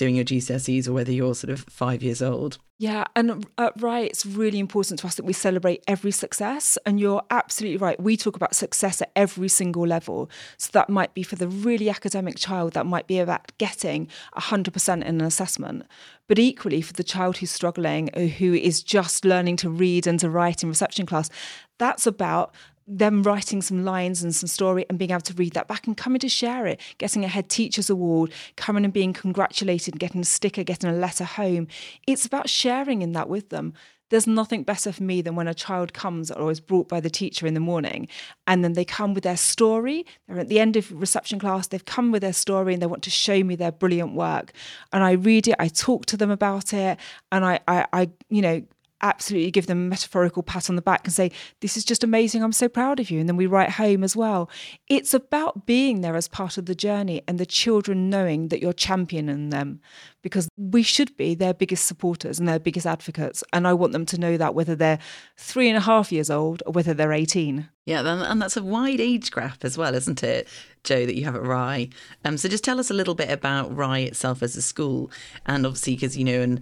doing 0.02 0.16
your 0.16 0.24
GCSEs 0.24 0.88
or 0.88 0.92
whether 0.92 1.12
you're 1.12 1.32
sort 1.32 1.52
of 1.52 1.60
five 1.68 2.02
years 2.02 2.20
old. 2.20 2.58
Yeah, 2.80 3.04
and 3.14 3.46
uh, 3.56 3.70
right, 3.78 4.10
it's 4.10 4.26
really 4.26 4.58
important 4.58 4.98
to 4.98 5.06
us 5.06 5.14
that 5.14 5.24
we 5.24 5.32
celebrate 5.32 5.84
every 5.86 6.10
success. 6.10 6.76
And 6.84 6.98
you're 6.98 7.22
absolutely 7.30 7.76
right. 7.76 8.02
We 8.02 8.16
talk 8.16 8.34
about 8.34 8.56
success 8.56 9.00
at 9.00 9.12
every 9.14 9.46
single 9.46 9.86
level. 9.86 10.28
So 10.56 10.70
that 10.72 10.90
might 10.90 11.14
be 11.14 11.22
for 11.22 11.36
the 11.36 11.46
really 11.46 11.88
academic 11.88 12.36
child, 12.36 12.72
that 12.72 12.84
might 12.84 13.06
be 13.06 13.20
about 13.20 13.56
getting 13.58 14.08
100% 14.36 14.92
in 14.94 15.02
an 15.02 15.20
assessment. 15.20 15.86
But 16.26 16.40
equally, 16.40 16.82
for 16.82 16.94
the 16.94 17.04
child 17.04 17.36
who's 17.36 17.52
struggling, 17.52 18.08
who 18.38 18.54
is 18.54 18.82
just 18.82 19.24
learning 19.24 19.58
to 19.58 19.70
read 19.70 20.08
and 20.08 20.18
to 20.18 20.28
write 20.28 20.64
in 20.64 20.68
reception 20.68 21.06
class, 21.06 21.30
that's 21.78 22.08
about 22.08 22.52
them 22.86 23.22
writing 23.22 23.62
some 23.62 23.84
lines 23.84 24.22
and 24.22 24.34
some 24.34 24.48
story 24.48 24.84
and 24.88 24.98
being 24.98 25.10
able 25.10 25.20
to 25.20 25.34
read 25.34 25.52
that 25.52 25.68
back 25.68 25.86
and 25.86 25.96
coming 25.96 26.18
to 26.20 26.28
share 26.28 26.66
it, 26.66 26.80
getting 26.98 27.24
a 27.24 27.28
head 27.28 27.48
teacher's 27.48 27.90
award, 27.90 28.32
coming 28.56 28.84
and 28.84 28.92
being 28.92 29.12
congratulated, 29.12 29.98
getting 29.98 30.20
a 30.20 30.24
sticker, 30.24 30.62
getting 30.62 30.90
a 30.90 30.94
letter 30.94 31.24
home. 31.24 31.68
It's 32.06 32.26
about 32.26 32.48
sharing 32.48 33.02
in 33.02 33.12
that 33.12 33.28
with 33.28 33.50
them. 33.50 33.74
There's 34.10 34.26
nothing 34.26 34.62
better 34.62 34.92
for 34.92 35.02
me 35.02 35.22
than 35.22 35.36
when 35.36 35.48
a 35.48 35.54
child 35.54 35.94
comes 35.94 36.30
or 36.30 36.50
is 36.50 36.60
brought 36.60 36.86
by 36.86 37.00
the 37.00 37.08
teacher 37.08 37.46
in 37.46 37.54
the 37.54 37.60
morning 37.60 38.08
and 38.46 38.62
then 38.62 38.74
they 38.74 38.84
come 38.84 39.14
with 39.14 39.24
their 39.24 39.38
story. 39.38 40.04
They're 40.28 40.40
at 40.40 40.48
the 40.48 40.60
end 40.60 40.76
of 40.76 40.92
reception 40.92 41.38
class, 41.38 41.68
they've 41.68 41.82
come 41.82 42.12
with 42.12 42.20
their 42.20 42.34
story 42.34 42.74
and 42.74 42.82
they 42.82 42.86
want 42.86 43.02
to 43.04 43.10
show 43.10 43.42
me 43.42 43.56
their 43.56 43.72
brilliant 43.72 44.12
work. 44.12 44.52
And 44.92 45.02
I 45.02 45.12
read 45.12 45.48
it, 45.48 45.56
I 45.58 45.68
talk 45.68 46.04
to 46.06 46.18
them 46.18 46.30
about 46.30 46.74
it, 46.74 46.98
and 47.30 47.42
I, 47.42 47.60
I, 47.66 47.86
I 47.90 48.10
you 48.28 48.42
know, 48.42 48.62
absolutely 49.02 49.50
give 49.50 49.66
them 49.66 49.78
a 49.78 49.88
metaphorical 49.88 50.42
pat 50.42 50.70
on 50.70 50.76
the 50.76 50.82
back 50.82 51.04
and 51.04 51.12
say, 51.12 51.30
This 51.60 51.76
is 51.76 51.84
just 51.84 52.04
amazing. 52.04 52.42
I'm 52.42 52.52
so 52.52 52.68
proud 52.68 53.00
of 53.00 53.10
you. 53.10 53.20
And 53.20 53.28
then 53.28 53.36
we 53.36 53.46
write 53.46 53.70
home 53.70 54.04
as 54.04 54.16
well. 54.16 54.48
It's 54.88 55.12
about 55.12 55.66
being 55.66 56.00
there 56.00 56.16
as 56.16 56.28
part 56.28 56.58
of 56.58 56.66
the 56.66 56.74
journey 56.74 57.22
and 57.26 57.38
the 57.38 57.46
children 57.46 58.08
knowing 58.08 58.48
that 58.48 58.60
you're 58.60 58.72
championing 58.72 59.50
them 59.50 59.80
because 60.22 60.48
we 60.56 60.82
should 60.82 61.16
be 61.16 61.34
their 61.34 61.52
biggest 61.52 61.86
supporters 61.86 62.38
and 62.38 62.48
their 62.48 62.60
biggest 62.60 62.86
advocates. 62.86 63.42
And 63.52 63.66
I 63.66 63.72
want 63.74 63.92
them 63.92 64.06
to 64.06 64.18
know 64.18 64.36
that 64.36 64.54
whether 64.54 64.76
they're 64.76 65.00
three 65.36 65.68
and 65.68 65.76
a 65.76 65.80
half 65.80 66.12
years 66.12 66.30
old 66.30 66.62
or 66.64 66.72
whether 66.72 66.94
they're 66.94 67.12
18. 67.12 67.68
Yeah, 67.84 68.02
and 68.06 68.40
that's 68.40 68.56
a 68.56 68.62
wide 68.62 69.00
age 69.00 69.32
gap 69.32 69.64
as 69.64 69.76
well, 69.76 69.94
isn't 69.96 70.22
it, 70.22 70.46
Jo, 70.84 71.04
that 71.04 71.16
you 71.16 71.24
have 71.24 71.34
at 71.34 71.42
Rye? 71.42 71.88
Um, 72.24 72.38
so 72.38 72.48
just 72.48 72.62
tell 72.62 72.78
us 72.78 72.90
a 72.90 72.94
little 72.94 73.16
bit 73.16 73.28
about 73.28 73.74
Rye 73.76 73.98
itself 73.98 74.40
as 74.40 74.56
a 74.56 74.62
school. 74.62 75.10
And 75.46 75.66
obviously, 75.66 75.96
because, 75.96 76.16
you 76.16 76.22
know, 76.22 76.40
and 76.40 76.60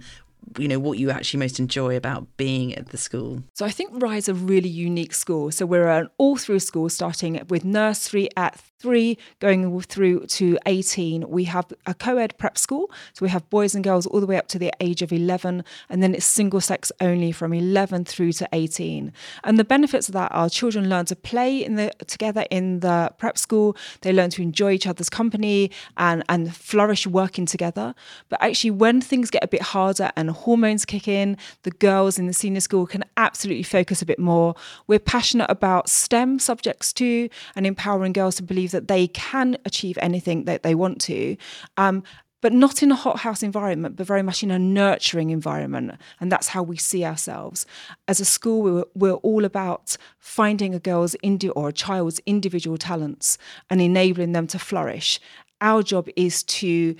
you 0.57 0.67
know 0.67 0.79
what 0.79 0.97
you 0.97 1.09
actually 1.11 1.39
most 1.39 1.59
enjoy 1.59 1.95
about 1.95 2.25
being 2.37 2.75
at 2.75 2.89
the 2.89 2.97
school? 2.97 3.43
So 3.53 3.65
i 3.65 3.69
think 3.69 4.01
Rye's 4.01 4.29
a 4.29 4.33
really 4.33 4.69
unique 4.69 5.13
school. 5.13 5.51
So 5.51 5.65
we're 5.65 5.89
an 5.89 6.09
all 6.17 6.37
through 6.37 6.59
school 6.59 6.89
starting 6.89 7.41
with 7.49 7.63
nursery 7.63 8.29
at 8.35 8.59
three 8.81 9.17
going 9.39 9.79
through 9.81 10.25
to 10.25 10.57
18 10.65 11.29
we 11.29 11.43
have 11.45 11.65
a 11.85 11.93
co-ed 11.93 12.37
prep 12.37 12.57
school 12.57 12.89
so 13.13 13.23
we 13.23 13.29
have 13.29 13.47
boys 13.49 13.75
and 13.75 13.83
girls 13.83 14.05
all 14.07 14.19
the 14.19 14.25
way 14.25 14.37
up 14.37 14.47
to 14.47 14.59
the 14.59 14.71
age 14.79 15.01
of 15.01 15.11
11 15.11 15.63
and 15.89 16.03
then 16.03 16.13
it's 16.13 16.25
single 16.25 16.61
sex 16.61 16.91
only 16.99 17.31
from 17.31 17.53
11 17.53 18.05
through 18.05 18.31
to 18.31 18.47
18 18.53 19.13
and 19.43 19.59
the 19.59 19.63
benefits 19.63 20.07
of 20.09 20.13
that 20.13 20.31
are 20.31 20.49
children 20.49 20.89
learn 20.89 21.05
to 21.05 21.15
play 21.15 21.63
in 21.63 21.75
the 21.75 21.91
together 22.07 22.45
in 22.49 22.81
the 22.81 23.11
prep 23.17 23.37
school. 23.37 23.75
They 24.01 24.13
learn 24.13 24.29
to 24.31 24.41
enjoy 24.41 24.73
each 24.73 24.87
other's 24.87 25.09
company 25.09 25.71
and 25.97 26.23
and 26.29 26.55
flourish 26.55 27.07
working 27.07 27.45
together. 27.45 27.95
But 28.29 28.41
actually 28.41 28.71
when 28.71 29.01
things 29.01 29.29
get 29.29 29.43
a 29.43 29.47
bit 29.47 29.61
harder 29.61 30.11
and 30.15 30.29
hormones 30.29 30.85
kick 30.85 31.07
in 31.07 31.37
the 31.63 31.71
girls 31.71 32.19
in 32.19 32.27
the 32.27 32.33
senior 32.33 32.61
school 32.61 32.85
can 32.85 33.03
absolutely 33.17 33.63
focus 33.63 34.01
a 34.01 34.05
bit 34.05 34.19
more. 34.19 34.55
We're 34.87 34.99
passionate 34.99 35.49
about 35.49 35.89
stem 35.89 36.39
subjects 36.39 36.93
too 36.93 37.29
and 37.55 37.65
empowering 37.65 38.13
girls 38.13 38.35
to 38.35 38.43
believe 38.43 38.70
believe 38.71 38.87
that 38.87 38.87
they 38.87 39.07
can 39.07 39.57
achieve 39.65 39.97
anything 40.01 40.45
that 40.45 40.63
they 40.63 40.75
want 40.75 40.99
to. 41.01 41.37
Um, 41.77 42.03
but 42.41 42.53
not 42.53 42.81
in 42.81 42.91
a 42.91 42.95
hothouse 42.95 43.43
environment, 43.43 43.95
but 43.95 44.07
very 44.07 44.23
much 44.23 44.41
in 44.41 44.49
a 44.49 44.57
nurturing 44.57 45.29
environment. 45.29 45.91
And 46.19 46.31
that's 46.31 46.47
how 46.47 46.63
we 46.63 46.75
see 46.75 47.05
ourselves. 47.05 47.67
As 48.07 48.19
a 48.19 48.25
school, 48.25 48.63
we're, 48.63 48.85
we're 48.95 49.21
all 49.21 49.45
about 49.45 49.95
finding 50.17 50.73
a 50.73 50.79
girl's 50.79 51.15
indi- 51.21 51.49
or 51.49 51.69
a 51.69 51.73
child's 51.73 52.19
individual 52.25 52.77
talents 52.77 53.37
and 53.69 53.79
enabling 53.79 54.31
them 54.31 54.47
to 54.47 54.57
flourish. 54.57 55.19
Our 55.59 55.83
job 55.83 56.09
is 56.15 56.41
to 56.43 56.95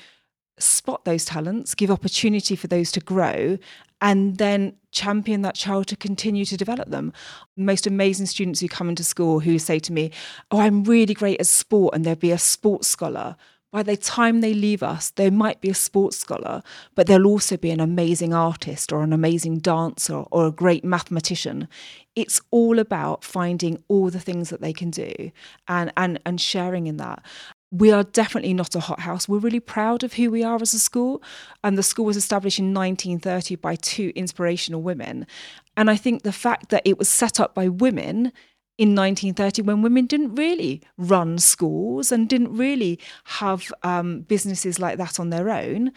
spot 0.59 1.05
those 1.05 1.25
talents, 1.25 1.73
give 1.73 1.89
opportunity 1.89 2.55
for 2.55 2.67
those 2.67 2.91
to 2.91 2.99
grow, 2.99 3.57
and 4.01 4.37
then 4.37 4.75
champion 4.91 5.41
that 5.43 5.55
child 5.55 5.87
to 5.87 5.95
continue 5.95 6.43
to 6.45 6.57
develop 6.57 6.89
them. 6.89 7.13
Most 7.55 7.87
amazing 7.87 8.25
students 8.25 8.59
who 8.59 8.67
come 8.67 8.89
into 8.89 9.03
school 9.03 9.39
who 9.39 9.59
say 9.59 9.79
to 9.79 9.93
me, 9.93 10.11
Oh, 10.49 10.59
I'm 10.59 10.83
really 10.83 11.13
great 11.13 11.39
at 11.39 11.47
sport, 11.47 11.93
and 11.93 12.03
they'll 12.03 12.15
be 12.15 12.31
a 12.31 12.37
sports 12.37 12.87
scholar. 12.87 13.35
By 13.71 13.83
the 13.83 13.95
time 13.95 14.41
they 14.41 14.53
leave 14.53 14.83
us, 14.83 15.11
they 15.11 15.29
might 15.29 15.61
be 15.61 15.69
a 15.69 15.73
sports 15.73 16.17
scholar, 16.17 16.61
but 16.93 17.07
they'll 17.07 17.25
also 17.25 17.55
be 17.55 17.71
an 17.71 17.79
amazing 17.79 18.33
artist 18.33 18.91
or 18.91 19.01
an 19.01 19.13
amazing 19.13 19.59
dancer 19.59 20.25
or 20.29 20.47
a 20.47 20.51
great 20.51 20.83
mathematician. 20.83 21.69
It's 22.13 22.41
all 22.51 22.79
about 22.79 23.23
finding 23.23 23.81
all 23.87 24.09
the 24.09 24.19
things 24.19 24.49
that 24.49 24.59
they 24.59 24.73
can 24.73 24.89
do 24.89 25.31
and, 25.69 25.93
and, 25.95 26.19
and 26.25 26.41
sharing 26.41 26.87
in 26.87 26.97
that 26.97 27.23
we 27.71 27.89
are 27.91 28.03
definitely 28.03 28.53
not 28.53 28.75
a 28.75 28.81
hothouse. 28.81 29.29
We're 29.29 29.39
really 29.39 29.61
proud 29.61 30.03
of 30.03 30.13
who 30.13 30.29
we 30.29 30.43
are 30.43 30.61
as 30.61 30.73
a 30.73 30.79
school. 30.79 31.23
And 31.63 31.77
the 31.77 31.83
school 31.83 32.05
was 32.05 32.17
established 32.17 32.59
in 32.59 32.73
1930 32.73 33.55
by 33.55 33.75
two 33.75 34.11
inspirational 34.13 34.81
women. 34.81 35.25
And 35.77 35.89
I 35.89 35.95
think 35.95 36.23
the 36.23 36.33
fact 36.33 36.69
that 36.69 36.81
it 36.83 36.97
was 36.97 37.07
set 37.07 37.39
up 37.39 37.55
by 37.55 37.69
women 37.69 38.33
in 38.77 38.95
1930 38.95 39.61
when 39.61 39.81
women 39.81 40.05
didn't 40.05 40.35
really 40.35 40.81
run 40.97 41.37
schools 41.37 42.11
and 42.11 42.27
didn't 42.27 42.55
really 42.55 42.99
have 43.25 43.71
um, 43.83 44.21
businesses 44.21 44.79
like 44.79 44.97
that 44.97 45.19
on 45.19 45.29
their 45.29 45.49
own. 45.49 45.91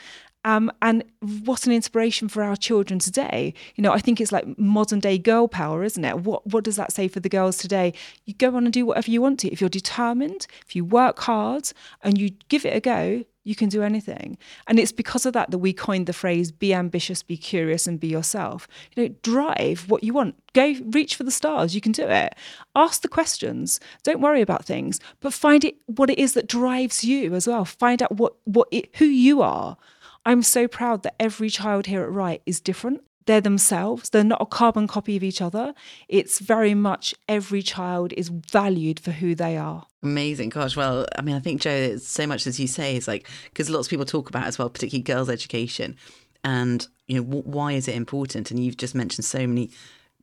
Um, 0.44 0.70
and 0.82 1.04
what 1.44 1.66
an 1.66 1.72
inspiration 1.72 2.28
for 2.28 2.42
our 2.42 2.56
children 2.56 2.98
today. 2.98 3.54
You 3.76 3.82
know, 3.82 3.92
I 3.92 3.98
think 3.98 4.20
it's 4.20 4.32
like 4.32 4.58
modern 4.58 5.00
day 5.00 5.18
girl 5.18 5.48
power, 5.48 5.82
isn't 5.84 6.04
it? 6.04 6.20
What 6.20 6.46
what 6.46 6.64
does 6.64 6.76
that 6.76 6.92
say 6.92 7.08
for 7.08 7.20
the 7.20 7.28
girls 7.28 7.56
today? 7.56 7.94
You 8.26 8.34
go 8.34 8.54
on 8.56 8.64
and 8.64 8.72
do 8.72 8.84
whatever 8.86 9.10
you 9.10 9.22
want 9.22 9.40
to. 9.40 9.52
If 9.52 9.60
you're 9.60 9.70
determined, 9.70 10.46
if 10.66 10.76
you 10.76 10.84
work 10.84 11.20
hard 11.20 11.72
and 12.02 12.18
you 12.18 12.30
give 12.48 12.66
it 12.66 12.76
a 12.76 12.80
go, 12.80 13.24
you 13.44 13.54
can 13.54 13.68
do 13.68 13.82
anything. 13.82 14.38
And 14.66 14.78
it's 14.78 14.92
because 14.92 15.26
of 15.26 15.34
that 15.34 15.50
that 15.50 15.58
we 15.58 15.72
coined 15.72 16.06
the 16.06 16.12
phrase 16.12 16.50
be 16.50 16.74
ambitious, 16.74 17.22
be 17.22 17.36
curious, 17.36 17.86
and 17.86 18.00
be 18.00 18.08
yourself. 18.08 18.66
You 18.94 19.02
know, 19.04 19.14
drive 19.22 19.88
what 19.88 20.02
you 20.02 20.12
want. 20.12 20.34
Go 20.54 20.74
reach 20.86 21.14
for 21.14 21.24
the 21.24 21.30
stars. 21.30 21.74
You 21.74 21.80
can 21.80 21.92
do 21.92 22.06
it. 22.06 22.34
Ask 22.74 23.02
the 23.02 23.08
questions. 23.08 23.80
Don't 24.02 24.20
worry 24.20 24.40
about 24.40 24.64
things, 24.64 24.98
but 25.20 25.32
find 25.32 25.64
it 25.64 25.76
what 25.86 26.10
it 26.10 26.18
is 26.18 26.32
that 26.32 26.48
drives 26.48 27.04
you 27.04 27.34
as 27.34 27.46
well. 27.46 27.64
Find 27.64 28.02
out 28.02 28.12
what 28.12 28.34
what 28.44 28.68
it, 28.70 28.96
who 28.96 29.06
you 29.06 29.42
are 29.42 29.76
I'm 30.26 30.42
so 30.42 30.66
proud 30.68 31.02
that 31.02 31.14
every 31.20 31.50
child 31.50 31.86
here 31.86 32.02
at 32.02 32.10
Rye 32.10 32.40
is 32.46 32.60
different. 32.60 33.02
They're 33.26 33.40
themselves, 33.40 34.10
they're 34.10 34.22
not 34.22 34.42
a 34.42 34.46
carbon 34.46 34.86
copy 34.86 35.16
of 35.16 35.22
each 35.22 35.40
other. 35.40 35.72
It's 36.08 36.40
very 36.40 36.74
much 36.74 37.14
every 37.26 37.62
child 37.62 38.12
is 38.12 38.28
valued 38.28 39.00
for 39.00 39.12
who 39.12 39.34
they 39.34 39.56
are. 39.56 39.86
Amazing. 40.02 40.50
Gosh, 40.50 40.76
well, 40.76 41.06
I 41.16 41.22
mean, 41.22 41.34
I 41.34 41.40
think, 41.40 41.62
Jo, 41.62 41.96
so 41.96 42.26
much 42.26 42.46
as 42.46 42.60
you 42.60 42.66
say 42.66 42.96
is 42.96 43.08
like, 43.08 43.26
because 43.44 43.70
lots 43.70 43.86
of 43.86 43.90
people 43.90 44.04
talk 44.04 44.28
about 44.28 44.46
as 44.46 44.58
well, 44.58 44.68
particularly 44.68 45.02
girls' 45.02 45.30
education 45.30 45.96
and, 46.42 46.86
you 47.06 47.16
know, 47.16 47.22
why 47.22 47.72
is 47.72 47.88
it 47.88 47.94
important? 47.94 48.50
And 48.50 48.62
you've 48.62 48.76
just 48.76 48.94
mentioned 48.94 49.24
so 49.24 49.46
many, 49.46 49.70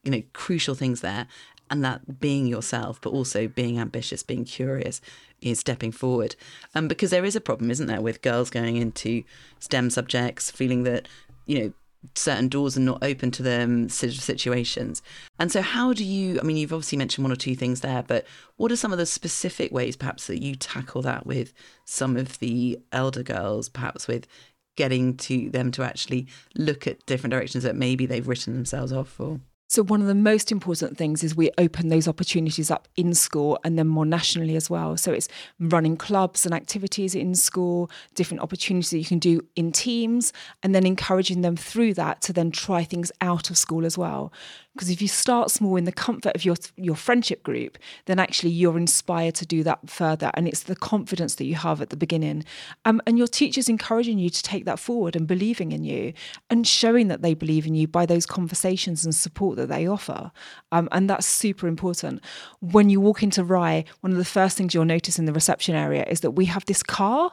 you 0.04 0.12
know, 0.12 0.22
crucial 0.34 0.76
things 0.76 1.02
there 1.02 1.26
and 1.72 1.84
that 1.84 2.20
being 2.20 2.46
yourself, 2.46 3.00
but 3.02 3.12
also 3.12 3.48
being 3.48 3.80
ambitious, 3.80 4.22
being 4.22 4.46
curious, 4.46 5.02
is 5.42 5.60
stepping 5.60 5.92
forward. 5.92 6.36
Um, 6.76 6.88
because 6.88 7.10
there 7.10 7.26
is 7.26 7.36
a 7.36 7.42
problem, 7.42 7.72
isn't 7.72 7.88
there, 7.88 8.02
with 8.02 8.22
girls 8.22 8.50
going 8.50 8.76
into 8.76 9.24
STEM 9.60 9.90
subjects, 9.90 10.52
feeling 10.52 10.84
that, 10.84 11.08
you 11.46 11.60
know, 11.60 11.74
certain 12.16 12.50
doors 12.50 12.76
are 12.76 12.82
not 12.82 13.04
open 13.04 13.32
to 13.32 13.44
them 13.44 13.88
situations. 13.88 15.02
And 15.40 15.52
so 15.52 15.62
how 15.62 15.94
do 15.94 16.04
you 16.04 16.40
I 16.40 16.44
mean 16.44 16.58
you've 16.58 16.74
obviously 16.74 16.98
mentioned 16.98 17.24
one 17.24 17.32
or 17.32 17.36
two 17.36 17.56
things 17.56 17.82
there, 17.82 18.02
but 18.02 18.26
what 18.58 18.72
are 18.72 18.76
some 18.76 18.92
of 18.92 18.98
the 18.98 19.06
specific 19.06 19.72
ways 19.72 19.96
perhaps 19.96 20.26
that 20.26 20.42
you 20.42 20.56
tackle 20.56 21.04
that 21.04 21.28
with 21.28 21.54
some 21.86 22.18
of 22.18 22.40
the 22.40 22.80
elder 22.92 23.22
girls, 23.22 23.70
perhaps 23.70 24.08
with 24.08 24.26
getting 24.78 25.16
to 25.18 25.52
them 25.52 25.70
to 25.72 25.84
actually 25.84 26.26
look 26.56 26.88
at 26.88 27.06
different 27.06 27.32
directions 27.32 27.64
that 27.64 27.76
maybe 27.76 28.08
they've 28.08 28.28
written 28.28 28.56
themselves 28.56 28.92
off 28.92 29.10
for? 29.10 29.40
So, 29.72 29.84
one 29.84 30.02
of 30.02 30.08
the 30.08 30.16
most 30.16 30.52
important 30.52 30.98
things 30.98 31.24
is 31.24 31.34
we 31.34 31.50
open 31.58 31.88
those 31.88 32.06
opportunities 32.06 32.70
up 32.70 32.90
in 32.98 33.14
school 33.14 33.58
and 33.64 33.80
then 33.80 33.88
more 33.88 34.06
nationally 34.06 34.58
as 34.58 34.70
well. 34.70 34.98
So, 34.98 35.14
it's 35.14 35.30
running 35.62 35.96
clubs 35.96 36.46
and 36.46 36.54
activities 36.54 37.16
in 37.16 37.36
school, 37.36 37.90
different 38.14 38.44
opportunities 38.44 38.90
that 38.90 38.98
you 38.98 39.06
can 39.06 39.20
do 39.20 39.40
in 39.56 39.72
teams, 39.72 40.34
and 40.62 40.76
then 40.76 40.86
encouraging 40.86 41.40
them 41.40 41.56
through 41.56 41.94
that 41.94 42.20
to 42.24 42.34
then 42.34 42.52
try 42.52 42.84
things 42.84 43.14
out 43.22 43.50
of 43.50 43.58
school 43.58 43.86
as 43.86 43.98
well. 43.98 44.34
Because 44.74 44.90
if 44.90 45.02
you 45.02 45.08
start 45.08 45.52
small 45.52 45.76
in 45.76 45.84
the 45.86 45.92
comfort 45.92 46.36
of 46.36 46.46
your 46.46 46.56
your 46.76 46.96
friendship 46.96 47.44
group, 47.44 47.78
then 48.06 48.20
actually 48.20 48.52
you're 48.52 48.78
inspired 48.78 49.36
to 49.36 49.46
do 49.46 49.64
that 49.64 49.90
further, 49.90 50.32
and 50.34 50.50
it's 50.50 50.64
the 50.64 50.76
confidence 50.76 51.36
that 51.36 51.46
you 51.46 51.56
have 51.56 51.82
at 51.82 51.90
the 51.90 51.98
beginning, 51.98 52.44
um, 52.84 53.02
and 53.06 53.18
your 53.18 53.28
teachers 53.28 53.70
encouraging 53.70 54.20
you 54.20 54.30
to 54.30 54.44
take 54.44 54.66
that 54.66 54.80
forward 54.80 55.16
and 55.16 55.28
believing 55.28 55.72
in 55.72 55.84
you, 55.84 56.12
and 56.50 56.68
showing 56.68 57.08
that 57.08 57.22
they 57.22 57.34
believe 57.34 57.66
in 57.66 57.76
you 57.76 57.88
by 57.88 58.06
those 58.06 58.26
conversations 58.26 59.06
and 59.06 59.16
support 59.16 59.61
that 59.62 59.70
they 59.70 59.88
offer, 59.88 60.32
um, 60.72 60.90
and 60.92 61.10
that's 61.10 61.26
super 61.26 61.68
important. 61.68 62.22
When 62.60 62.90
you 62.90 63.00
walk 63.00 63.24
into 63.24 63.44
Rye, 63.44 63.86
one 64.02 64.12
of 64.12 64.18
the 64.18 64.26
first 64.26 64.58
things 64.58 64.74
you'll 64.74 64.86
notice 64.86 65.18
in 65.20 65.26
the 65.26 65.34
reception 65.34 65.76
area 65.76 66.04
is 66.08 66.22
that 66.22 66.32
we 66.32 66.46
have 66.46 66.66
this 66.66 66.84
car, 66.84 67.32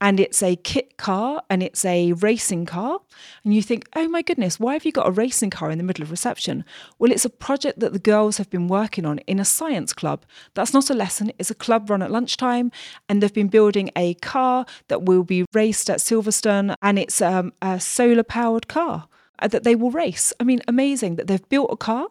and 0.00 0.20
it's 0.20 0.42
a 0.42 0.56
kit 0.56 0.98
car 0.98 1.42
and 1.48 1.62
it's 1.62 1.84
a 1.84 2.12
racing 2.14 2.66
car. 2.66 3.00
And 3.44 3.54
you 3.54 3.62
think, 3.62 3.88
oh 3.96 4.08
my 4.08 4.22
goodness, 4.22 4.60
why 4.60 4.74
have 4.74 4.84
you 4.84 4.92
got 4.92 5.08
a 5.08 5.10
racing 5.10 5.50
car 5.50 5.70
in 5.70 5.78
the 5.78 5.84
middle 5.84 6.02
of 6.02 6.10
reception? 6.10 6.64
Well, 6.98 7.10
it's 7.10 7.24
a 7.24 7.30
project 7.30 7.80
that 7.80 7.92
the 7.92 7.98
girls 7.98 8.36
have 8.36 8.50
been 8.50 8.68
working 8.68 9.06
on 9.06 9.18
in 9.20 9.40
a 9.40 9.44
science 9.44 9.92
club. 9.92 10.24
That's 10.54 10.74
not 10.74 10.90
a 10.90 10.94
lesson, 10.94 11.32
it's 11.38 11.50
a 11.50 11.54
club 11.54 11.88
run 11.88 12.02
at 12.02 12.10
lunchtime. 12.10 12.70
And 13.08 13.22
they've 13.22 13.32
been 13.32 13.48
building 13.48 13.90
a 13.96 14.14
car 14.14 14.66
that 14.88 15.02
will 15.02 15.24
be 15.24 15.46
raced 15.54 15.88
at 15.88 15.98
Silverstone, 15.98 16.74
and 16.82 16.98
it's 16.98 17.22
um, 17.22 17.52
a 17.62 17.80
solar 17.80 18.22
powered 18.22 18.68
car 18.68 19.08
that 19.40 19.64
they 19.64 19.74
will 19.74 19.90
race. 19.90 20.32
I 20.40 20.44
mean, 20.44 20.60
amazing 20.68 21.16
that 21.16 21.26
they've 21.26 21.48
built 21.48 21.70
a 21.72 21.76
car. 21.76 22.08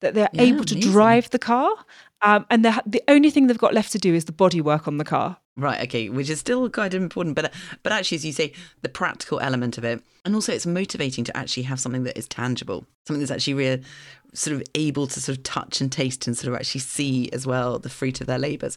That 0.00 0.12
they're 0.12 0.28
yeah, 0.34 0.42
able 0.42 0.64
to 0.64 0.74
amazing. 0.74 0.92
drive 0.92 1.30
the 1.30 1.38
car, 1.38 1.72
um, 2.20 2.44
and 2.50 2.62
the 2.62 3.02
only 3.08 3.30
thing 3.30 3.46
they've 3.46 3.56
got 3.56 3.72
left 3.72 3.92
to 3.92 3.98
do 3.98 4.14
is 4.14 4.26
the 4.26 4.32
body 4.32 4.60
work 4.60 4.86
on 4.86 4.98
the 4.98 5.04
car. 5.04 5.38
Right. 5.56 5.80
Okay. 5.84 6.10
Which 6.10 6.28
is 6.28 6.38
still 6.38 6.68
quite 6.68 6.92
important, 6.92 7.34
but 7.34 7.52
but 7.82 7.92
actually, 7.92 8.16
as 8.16 8.26
you 8.26 8.32
say, 8.32 8.52
the 8.82 8.90
practical 8.90 9.40
element 9.40 9.78
of 9.78 9.84
it, 9.84 10.02
and 10.24 10.34
also 10.34 10.52
it's 10.52 10.66
motivating 10.66 11.24
to 11.24 11.36
actually 11.36 11.62
have 11.62 11.80
something 11.80 12.04
that 12.04 12.18
is 12.18 12.28
tangible, 12.28 12.84
something 13.06 13.20
that's 13.20 13.30
actually 13.30 13.54
real, 13.54 13.78
sort 14.34 14.54
of 14.54 14.62
able 14.74 15.06
to 15.06 15.18
sort 15.18 15.38
of 15.38 15.44
touch 15.44 15.80
and 15.80 15.90
taste 15.90 16.26
and 16.26 16.36
sort 16.36 16.52
of 16.52 16.60
actually 16.60 16.82
see 16.82 17.30
as 17.32 17.46
well 17.46 17.78
the 17.78 17.88
fruit 17.88 18.20
of 18.20 18.26
their 18.26 18.38
labours. 18.38 18.76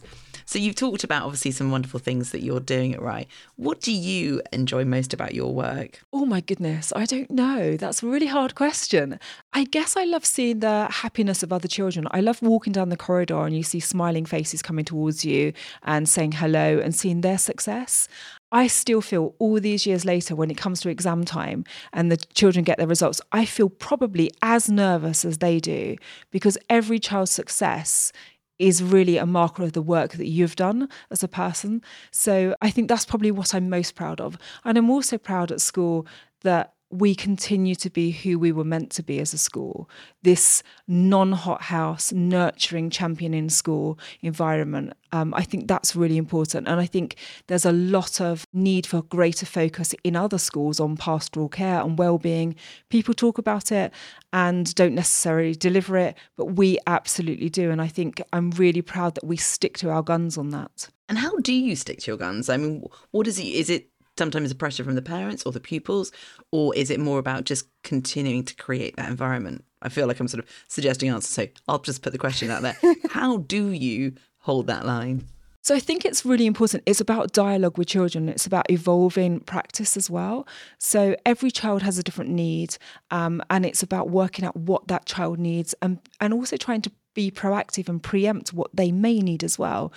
So 0.50 0.58
you've 0.58 0.74
talked 0.74 1.04
about 1.04 1.22
obviously 1.22 1.52
some 1.52 1.70
wonderful 1.70 2.00
things 2.00 2.32
that 2.32 2.42
you're 2.42 2.58
doing 2.58 2.92
at 2.92 3.00
Rye. 3.00 3.26
What 3.54 3.80
do 3.80 3.92
you 3.92 4.42
enjoy 4.52 4.84
most 4.84 5.14
about 5.14 5.32
your 5.32 5.54
work? 5.54 6.00
Oh 6.12 6.26
my 6.26 6.40
goodness, 6.40 6.92
I 6.96 7.04
don't 7.04 7.30
know. 7.30 7.76
That's 7.76 8.02
a 8.02 8.08
really 8.08 8.26
hard 8.26 8.56
question. 8.56 9.20
I 9.52 9.62
guess 9.62 9.96
I 9.96 10.02
love 10.02 10.24
seeing 10.24 10.58
the 10.58 10.88
happiness 10.90 11.44
of 11.44 11.52
other 11.52 11.68
children. 11.68 12.08
I 12.10 12.20
love 12.20 12.42
walking 12.42 12.72
down 12.72 12.88
the 12.88 12.96
corridor 12.96 13.46
and 13.46 13.56
you 13.56 13.62
see 13.62 13.78
smiling 13.78 14.26
faces 14.26 14.60
coming 14.60 14.84
towards 14.84 15.24
you 15.24 15.52
and 15.84 16.08
saying 16.08 16.32
hello 16.32 16.80
and 16.80 16.96
seeing 16.96 17.20
their 17.20 17.38
success. 17.38 18.08
I 18.52 18.66
still 18.66 19.00
feel 19.00 19.36
all 19.38 19.60
these 19.60 19.86
years 19.86 20.04
later, 20.04 20.34
when 20.34 20.50
it 20.50 20.56
comes 20.56 20.80
to 20.80 20.88
exam 20.88 21.24
time 21.24 21.64
and 21.92 22.10
the 22.10 22.16
children 22.16 22.64
get 22.64 22.78
their 22.78 22.88
results, 22.88 23.20
I 23.30 23.44
feel 23.44 23.68
probably 23.68 24.32
as 24.42 24.68
nervous 24.68 25.24
as 25.24 25.38
they 25.38 25.60
do 25.60 25.94
because 26.32 26.58
every 26.68 26.98
child's 26.98 27.30
success 27.30 28.12
is 28.60 28.82
really 28.82 29.16
a 29.16 29.26
marker 29.26 29.62
of 29.62 29.72
the 29.72 29.82
work 29.82 30.12
that 30.12 30.26
you've 30.26 30.54
done 30.54 30.88
as 31.10 31.22
a 31.22 31.28
person. 31.28 31.82
So 32.10 32.54
I 32.60 32.70
think 32.70 32.88
that's 32.88 33.06
probably 33.06 33.30
what 33.30 33.54
I'm 33.54 33.70
most 33.70 33.94
proud 33.94 34.20
of. 34.20 34.36
And 34.64 34.76
I'm 34.76 34.90
also 34.90 35.16
proud 35.16 35.50
at 35.50 35.62
school 35.62 36.06
that 36.42 36.74
we 36.90 37.14
continue 37.14 37.76
to 37.76 37.88
be 37.88 38.10
who 38.10 38.38
we 38.38 38.50
were 38.50 38.64
meant 38.64 38.90
to 38.90 39.02
be 39.02 39.20
as 39.20 39.32
a 39.32 39.38
school 39.38 39.88
this 40.22 40.62
non 40.86 41.32
hothouse, 41.32 42.12
nurturing 42.12 42.90
champion 42.90 43.32
in 43.32 43.48
school 43.48 43.98
environment. 44.20 44.92
Um, 45.12 45.32
I 45.34 45.42
think 45.42 45.66
that's 45.66 45.96
really 45.96 46.16
important. 46.16 46.68
And 46.68 46.80
I 46.80 46.86
think 46.86 47.16
there's 47.46 47.64
a 47.64 47.72
lot 47.72 48.20
of 48.20 48.46
need 48.52 48.86
for 48.86 49.02
greater 49.02 49.46
focus 49.46 49.94
in 50.04 50.14
other 50.14 50.38
schools 50.38 50.78
on 50.78 50.96
pastoral 50.96 51.48
care 51.48 51.80
and 51.80 51.98
well-being. 51.98 52.54
People 52.90 53.14
talk 53.14 53.38
about 53.38 53.72
it 53.72 53.92
and 54.32 54.74
don't 54.74 54.94
necessarily 54.94 55.54
deliver 55.54 55.96
it, 55.96 56.16
but 56.36 56.56
we 56.56 56.78
absolutely 56.86 57.48
do. 57.48 57.70
And 57.70 57.80
I 57.80 57.88
think 57.88 58.20
I'm 58.32 58.50
really 58.50 58.82
proud 58.82 59.14
that 59.14 59.24
we 59.24 59.36
stick 59.36 59.78
to 59.78 59.90
our 59.90 60.02
guns 60.02 60.36
on 60.36 60.50
that. 60.50 60.88
And 61.08 61.18
how 61.18 61.36
do 61.38 61.52
you 61.52 61.74
stick 61.76 62.00
to 62.00 62.10
your 62.10 62.18
guns? 62.18 62.48
I 62.48 62.56
mean, 62.56 62.84
what 63.10 63.26
is 63.26 63.38
it? 63.38 63.46
Is 63.46 63.70
it 63.70 63.88
sometimes 64.20 64.50
the 64.50 64.54
pressure 64.54 64.84
from 64.84 64.96
the 64.96 65.02
parents 65.02 65.44
or 65.44 65.52
the 65.52 65.60
pupils, 65.60 66.12
or 66.52 66.74
is 66.76 66.90
it 66.90 67.00
more 67.00 67.18
about 67.18 67.44
just 67.44 67.64
continuing 67.82 68.44
to 68.44 68.54
create 68.54 68.94
that 68.96 69.08
environment? 69.08 69.64
I 69.80 69.88
feel 69.88 70.06
like 70.06 70.20
I'm 70.20 70.28
sort 70.28 70.44
of 70.44 70.50
suggesting 70.68 71.08
answers, 71.08 71.30
so 71.30 71.46
I'll 71.66 71.78
just 71.78 72.02
put 72.02 72.12
the 72.12 72.18
question 72.18 72.50
out 72.50 72.60
there. 72.60 72.76
How 73.10 73.38
do 73.38 73.70
you 73.70 74.12
hold 74.40 74.66
that 74.66 74.84
line? 74.84 75.24
So 75.62 75.74
I 75.74 75.80
think 75.80 76.04
it's 76.04 76.24
really 76.26 76.44
important. 76.44 76.82
It's 76.84 77.00
about 77.00 77.32
dialogue 77.32 77.78
with 77.78 77.88
children. 77.88 78.28
It's 78.28 78.46
about 78.46 78.70
evolving 78.70 79.40
practice 79.40 79.96
as 79.96 80.10
well. 80.10 80.46
So 80.78 81.16
every 81.24 81.50
child 81.50 81.80
has 81.82 81.96
a 81.96 82.02
different 82.02 82.30
need, 82.30 82.76
um, 83.10 83.42
and 83.48 83.64
it's 83.64 83.82
about 83.82 84.10
working 84.10 84.44
out 84.44 84.56
what 84.56 84.88
that 84.88 85.06
child 85.06 85.38
needs, 85.38 85.74
and 85.80 85.98
and 86.20 86.34
also 86.34 86.58
trying 86.58 86.82
to 86.82 86.92
be 87.14 87.30
proactive 87.30 87.88
and 87.88 88.02
preempt 88.02 88.52
what 88.52 88.70
they 88.74 88.92
may 88.92 89.18
need 89.20 89.42
as 89.42 89.58
well. 89.58 89.92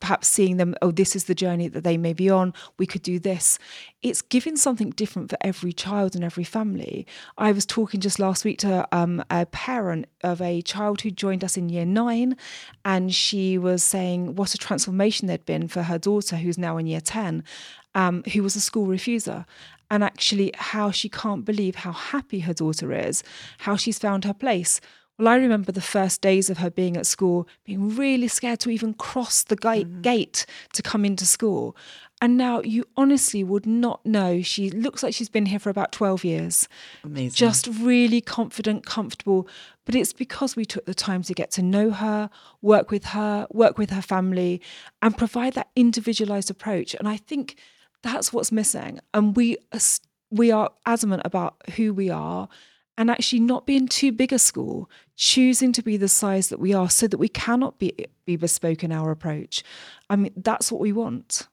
Perhaps 0.00 0.28
seeing 0.28 0.56
them, 0.56 0.74
oh, 0.82 0.90
this 0.90 1.14
is 1.14 1.24
the 1.24 1.34
journey 1.34 1.68
that 1.68 1.84
they 1.84 1.96
may 1.96 2.12
be 2.12 2.30
on, 2.30 2.54
we 2.78 2.86
could 2.86 3.02
do 3.02 3.18
this. 3.18 3.58
It's 4.02 4.22
giving 4.22 4.56
something 4.56 4.90
different 4.90 5.30
for 5.30 5.38
every 5.40 5.72
child 5.72 6.14
and 6.14 6.24
every 6.24 6.44
family. 6.44 7.06
I 7.38 7.52
was 7.52 7.66
talking 7.66 8.00
just 8.00 8.18
last 8.18 8.44
week 8.44 8.58
to 8.60 8.86
um, 8.92 9.24
a 9.30 9.46
parent 9.46 10.06
of 10.22 10.40
a 10.40 10.62
child 10.62 11.02
who 11.02 11.10
joined 11.10 11.44
us 11.44 11.56
in 11.56 11.68
year 11.68 11.86
nine, 11.86 12.36
and 12.84 13.14
she 13.14 13.58
was 13.58 13.82
saying 13.82 14.36
what 14.36 14.54
a 14.54 14.58
transformation 14.58 15.28
there'd 15.28 15.46
been 15.46 15.68
for 15.68 15.82
her 15.82 15.98
daughter, 15.98 16.36
who's 16.36 16.58
now 16.58 16.76
in 16.78 16.86
year 16.86 17.00
10, 17.00 17.44
um, 17.94 18.22
who 18.32 18.42
was 18.42 18.56
a 18.56 18.60
school 18.60 18.86
refuser 18.86 19.44
and 19.90 20.02
actually 20.02 20.50
how 20.56 20.90
she 20.90 21.08
can't 21.08 21.44
believe 21.44 21.76
how 21.76 21.92
happy 21.92 22.40
her 22.40 22.54
daughter 22.54 22.92
is, 22.92 23.22
how 23.58 23.76
she's 23.76 23.98
found 23.98 24.24
her 24.24 24.34
place. 24.34 24.80
Well, 25.18 25.28
I 25.28 25.36
remember 25.36 25.70
the 25.70 25.80
first 25.80 26.20
days 26.20 26.50
of 26.50 26.58
her 26.58 26.70
being 26.70 26.96
at 26.96 27.06
school 27.06 27.46
being 27.64 27.94
really 27.94 28.26
scared 28.26 28.58
to 28.60 28.70
even 28.70 28.94
cross 28.94 29.44
the 29.44 29.56
gate, 29.56 29.86
mm-hmm. 29.86 30.00
gate 30.00 30.44
to 30.72 30.82
come 30.82 31.04
into 31.04 31.24
school. 31.24 31.76
And 32.20 32.36
now 32.36 32.62
you 32.62 32.84
honestly 32.96 33.44
would 33.44 33.66
not 33.66 34.04
know. 34.04 34.40
She 34.42 34.70
looks 34.70 35.02
like 35.02 35.14
she's 35.14 35.28
been 35.28 35.46
here 35.46 35.58
for 35.58 35.70
about 35.70 35.92
12 35.92 36.24
years. 36.24 36.68
Amazing. 37.04 37.34
Just 37.34 37.66
really 37.66 38.20
confident, 38.20 38.86
comfortable. 38.86 39.46
But 39.84 39.94
it's 39.94 40.12
because 40.12 40.56
we 40.56 40.64
took 40.64 40.86
the 40.86 40.94
time 40.94 41.22
to 41.24 41.34
get 41.34 41.50
to 41.52 41.62
know 41.62 41.90
her, 41.90 42.30
work 42.62 42.90
with 42.90 43.04
her, 43.06 43.46
work 43.50 43.78
with 43.78 43.90
her 43.90 44.02
family, 44.02 44.62
and 45.02 45.16
provide 45.16 45.52
that 45.54 45.70
individualized 45.76 46.50
approach. 46.50 46.94
And 46.94 47.06
I 47.06 47.18
think 47.18 47.56
that's 48.02 48.32
what's 48.32 48.50
missing. 48.50 49.00
And 49.12 49.36
we 49.36 49.58
we 50.30 50.50
are 50.50 50.70
adamant 50.86 51.22
about 51.24 51.56
who 51.76 51.94
we 51.94 52.10
are 52.10 52.48
and 52.96 53.10
actually 53.10 53.40
not 53.40 53.66
being 53.66 53.88
too 53.88 54.12
big 54.12 54.32
a 54.32 54.38
school, 54.38 54.88
choosing 55.16 55.72
to 55.72 55.82
be 55.82 55.96
the 55.96 56.08
size 56.08 56.48
that 56.48 56.60
we 56.60 56.72
are 56.72 56.88
so 56.90 57.06
that 57.06 57.18
we 57.18 57.28
cannot 57.28 57.78
be 57.78 57.92
be 58.24 58.36
bespoke 58.36 58.84
in 58.84 58.92
our 58.92 59.10
approach. 59.10 59.62
I 60.08 60.16
mean, 60.16 60.32
that's 60.36 60.70
what 60.70 60.80
we 60.80 60.92
want. 60.92 61.48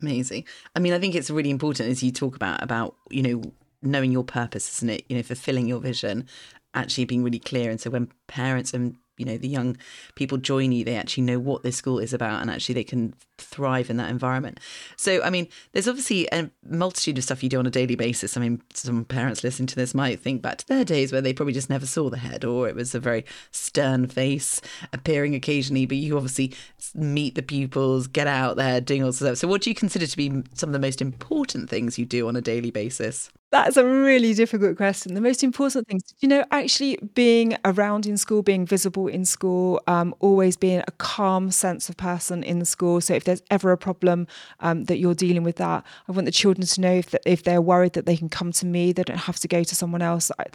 Amazing. 0.00 0.44
I 0.74 0.80
mean, 0.80 0.92
I 0.92 0.98
think 0.98 1.14
it's 1.14 1.30
really 1.30 1.50
important 1.50 1.88
as 1.88 2.02
you 2.02 2.10
talk 2.10 2.36
about 2.36 2.62
about, 2.62 2.96
you 3.10 3.22
know, 3.22 3.52
knowing 3.82 4.12
your 4.12 4.24
purpose, 4.24 4.76
isn't 4.78 4.90
it? 4.90 5.04
You 5.08 5.16
know, 5.16 5.22
fulfilling 5.22 5.66
your 5.66 5.80
vision, 5.80 6.26
actually 6.74 7.04
being 7.04 7.22
really 7.22 7.38
clear. 7.38 7.70
And 7.70 7.80
so 7.80 7.90
when 7.90 8.10
parents 8.26 8.74
and 8.74 8.96
you 9.16 9.24
know 9.24 9.36
the 9.36 9.48
young 9.48 9.76
people 10.14 10.38
join 10.38 10.72
you 10.72 10.84
they 10.84 10.96
actually 10.96 11.22
know 11.22 11.38
what 11.38 11.62
this 11.62 11.76
school 11.76 11.98
is 11.98 12.12
about 12.12 12.40
and 12.40 12.50
actually 12.50 12.74
they 12.74 12.84
can 12.84 13.14
thrive 13.38 13.90
in 13.90 13.96
that 13.96 14.10
environment. 14.10 14.60
So 14.96 15.22
i 15.22 15.30
mean 15.30 15.48
there's 15.72 15.88
obviously 15.88 16.28
a 16.32 16.50
multitude 16.66 17.18
of 17.18 17.24
stuff 17.24 17.42
you 17.42 17.48
do 17.48 17.58
on 17.58 17.66
a 17.66 17.70
daily 17.70 17.96
basis. 17.96 18.36
I 18.36 18.40
mean 18.40 18.62
some 18.72 19.04
parents 19.04 19.44
listening 19.44 19.66
to 19.68 19.76
this 19.76 19.94
might 19.94 20.20
think 20.20 20.42
back 20.42 20.58
to 20.58 20.68
their 20.68 20.84
days 20.84 21.12
where 21.12 21.20
they 21.20 21.32
probably 21.32 21.54
just 21.54 21.70
never 21.70 21.86
saw 21.86 22.10
the 22.10 22.18
head 22.18 22.44
or 22.44 22.68
it 22.68 22.74
was 22.74 22.94
a 22.94 23.00
very 23.00 23.24
stern 23.50 24.06
face 24.06 24.60
appearing 24.92 25.34
occasionally 25.34 25.86
but 25.86 25.96
you 25.96 26.16
obviously 26.16 26.54
meet 26.94 27.34
the 27.34 27.42
pupils 27.42 28.06
get 28.06 28.26
out 28.26 28.56
there 28.56 28.80
doing 28.80 29.02
all 29.02 29.12
sorts 29.12 29.22
of 29.22 29.26
stuff. 29.26 29.38
So 29.38 29.48
what 29.48 29.62
do 29.62 29.70
you 29.70 29.74
consider 29.74 30.06
to 30.06 30.16
be 30.16 30.30
some 30.54 30.68
of 30.68 30.72
the 30.72 30.78
most 30.78 31.00
important 31.00 31.70
things 31.70 31.98
you 31.98 32.04
do 32.04 32.28
on 32.28 32.36
a 32.36 32.40
daily 32.40 32.70
basis 32.70 33.30
that's 33.50 33.76
a 33.76 33.84
really 33.86 34.34
difficult 34.34 34.76
question. 34.76 35.14
The 35.14 35.20
most 35.20 35.44
important 35.44 35.86
things, 35.86 36.02
you 36.18 36.26
know, 36.28 36.44
actually 36.50 36.96
being 37.14 37.56
around 37.64 38.04
in 38.04 38.16
school, 38.16 38.42
being 38.42 38.66
visible 38.66 39.06
in 39.06 39.24
school, 39.24 39.80
um, 39.86 40.12
always 40.18 40.56
being 40.56 40.80
a 40.80 40.90
calm 40.98 41.52
sense 41.52 41.88
of 41.88 41.96
person 41.96 42.42
in 42.42 42.58
the 42.58 42.64
school. 42.66 43.00
So 43.00 43.14
if 43.14 43.22
there's 43.22 43.42
ever 43.52 43.70
a 43.70 43.78
problem 43.78 44.26
um, 44.58 44.84
that 44.84 44.98
you're 44.98 45.14
dealing 45.14 45.44
with 45.44 45.54
that, 45.56 45.84
I 46.08 46.12
want 46.12 46.24
the 46.24 46.32
children 46.32 46.66
to 46.66 46.80
know 46.80 46.94
if, 46.94 47.14
if 47.24 47.44
they're 47.44 47.62
worried 47.62 47.92
that 47.92 48.06
they 48.06 48.16
can 48.16 48.28
come 48.28 48.50
to 48.52 48.66
me, 48.66 48.92
they 48.92 49.04
don't 49.04 49.18
have 49.18 49.38
to 49.38 49.46
go 49.46 49.62
to 49.62 49.74
someone 49.76 50.02
else. 50.02 50.32
I, 50.36 50.46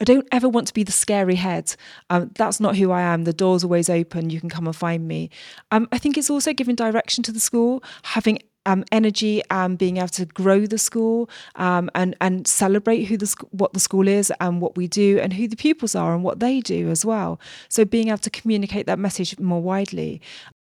I 0.00 0.04
don't 0.04 0.26
ever 0.32 0.48
want 0.48 0.66
to 0.68 0.74
be 0.74 0.82
the 0.82 0.92
scary 0.92 1.34
head. 1.34 1.74
Um, 2.08 2.30
that's 2.36 2.58
not 2.58 2.76
who 2.76 2.90
I 2.90 3.02
am. 3.02 3.24
The 3.24 3.34
door's 3.34 3.64
always 3.64 3.90
open. 3.90 4.30
You 4.30 4.40
can 4.40 4.48
come 4.48 4.66
and 4.66 4.74
find 4.74 5.06
me. 5.06 5.28
Um, 5.72 5.88
I 5.92 5.98
think 5.98 6.16
it's 6.16 6.30
also 6.30 6.54
giving 6.54 6.74
direction 6.74 7.22
to 7.24 7.32
the 7.32 7.40
school, 7.40 7.82
having 8.02 8.38
um, 8.66 8.84
energy 8.92 9.42
and 9.50 9.78
being 9.78 9.96
able 9.96 10.08
to 10.08 10.26
grow 10.26 10.66
the 10.66 10.78
school 10.78 11.30
um, 11.54 11.88
and 11.94 12.14
and 12.20 12.46
celebrate 12.46 13.04
who 13.04 13.16
the 13.16 13.34
what 13.52 13.72
the 13.72 13.80
school 13.80 14.06
is 14.06 14.32
and 14.40 14.60
what 14.60 14.76
we 14.76 14.86
do 14.86 15.18
and 15.18 15.32
who 15.32 15.48
the 15.48 15.56
pupils 15.56 15.94
are 15.94 16.14
and 16.14 16.22
what 16.22 16.40
they 16.40 16.60
do 16.60 16.90
as 16.90 17.04
well. 17.04 17.40
So 17.68 17.84
being 17.84 18.08
able 18.08 18.18
to 18.18 18.30
communicate 18.30 18.86
that 18.86 18.98
message 18.98 19.38
more 19.38 19.62
widely. 19.62 20.20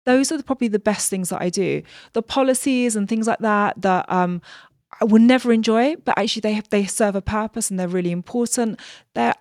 Those 0.04 0.32
are 0.32 0.36
the, 0.36 0.42
probably 0.42 0.66
the 0.66 0.80
best 0.80 1.10
things 1.10 1.28
that 1.28 1.40
I 1.40 1.48
do. 1.48 1.82
The 2.12 2.22
policies 2.22 2.96
and 2.96 3.08
things 3.08 3.28
like 3.28 3.38
that 3.38 3.80
that 3.82 4.10
um, 4.10 4.42
I 5.00 5.04
will 5.04 5.20
never 5.20 5.52
enjoy, 5.52 5.92
it, 5.92 6.04
but 6.04 6.18
actually 6.18 6.40
they 6.40 6.52
have, 6.52 6.68
they 6.68 6.84
serve 6.86 7.16
a 7.16 7.22
purpose 7.22 7.70
and 7.70 7.80
they're 7.80 7.88
really 7.88 8.12
important. 8.12 8.78
They're 9.14 9.34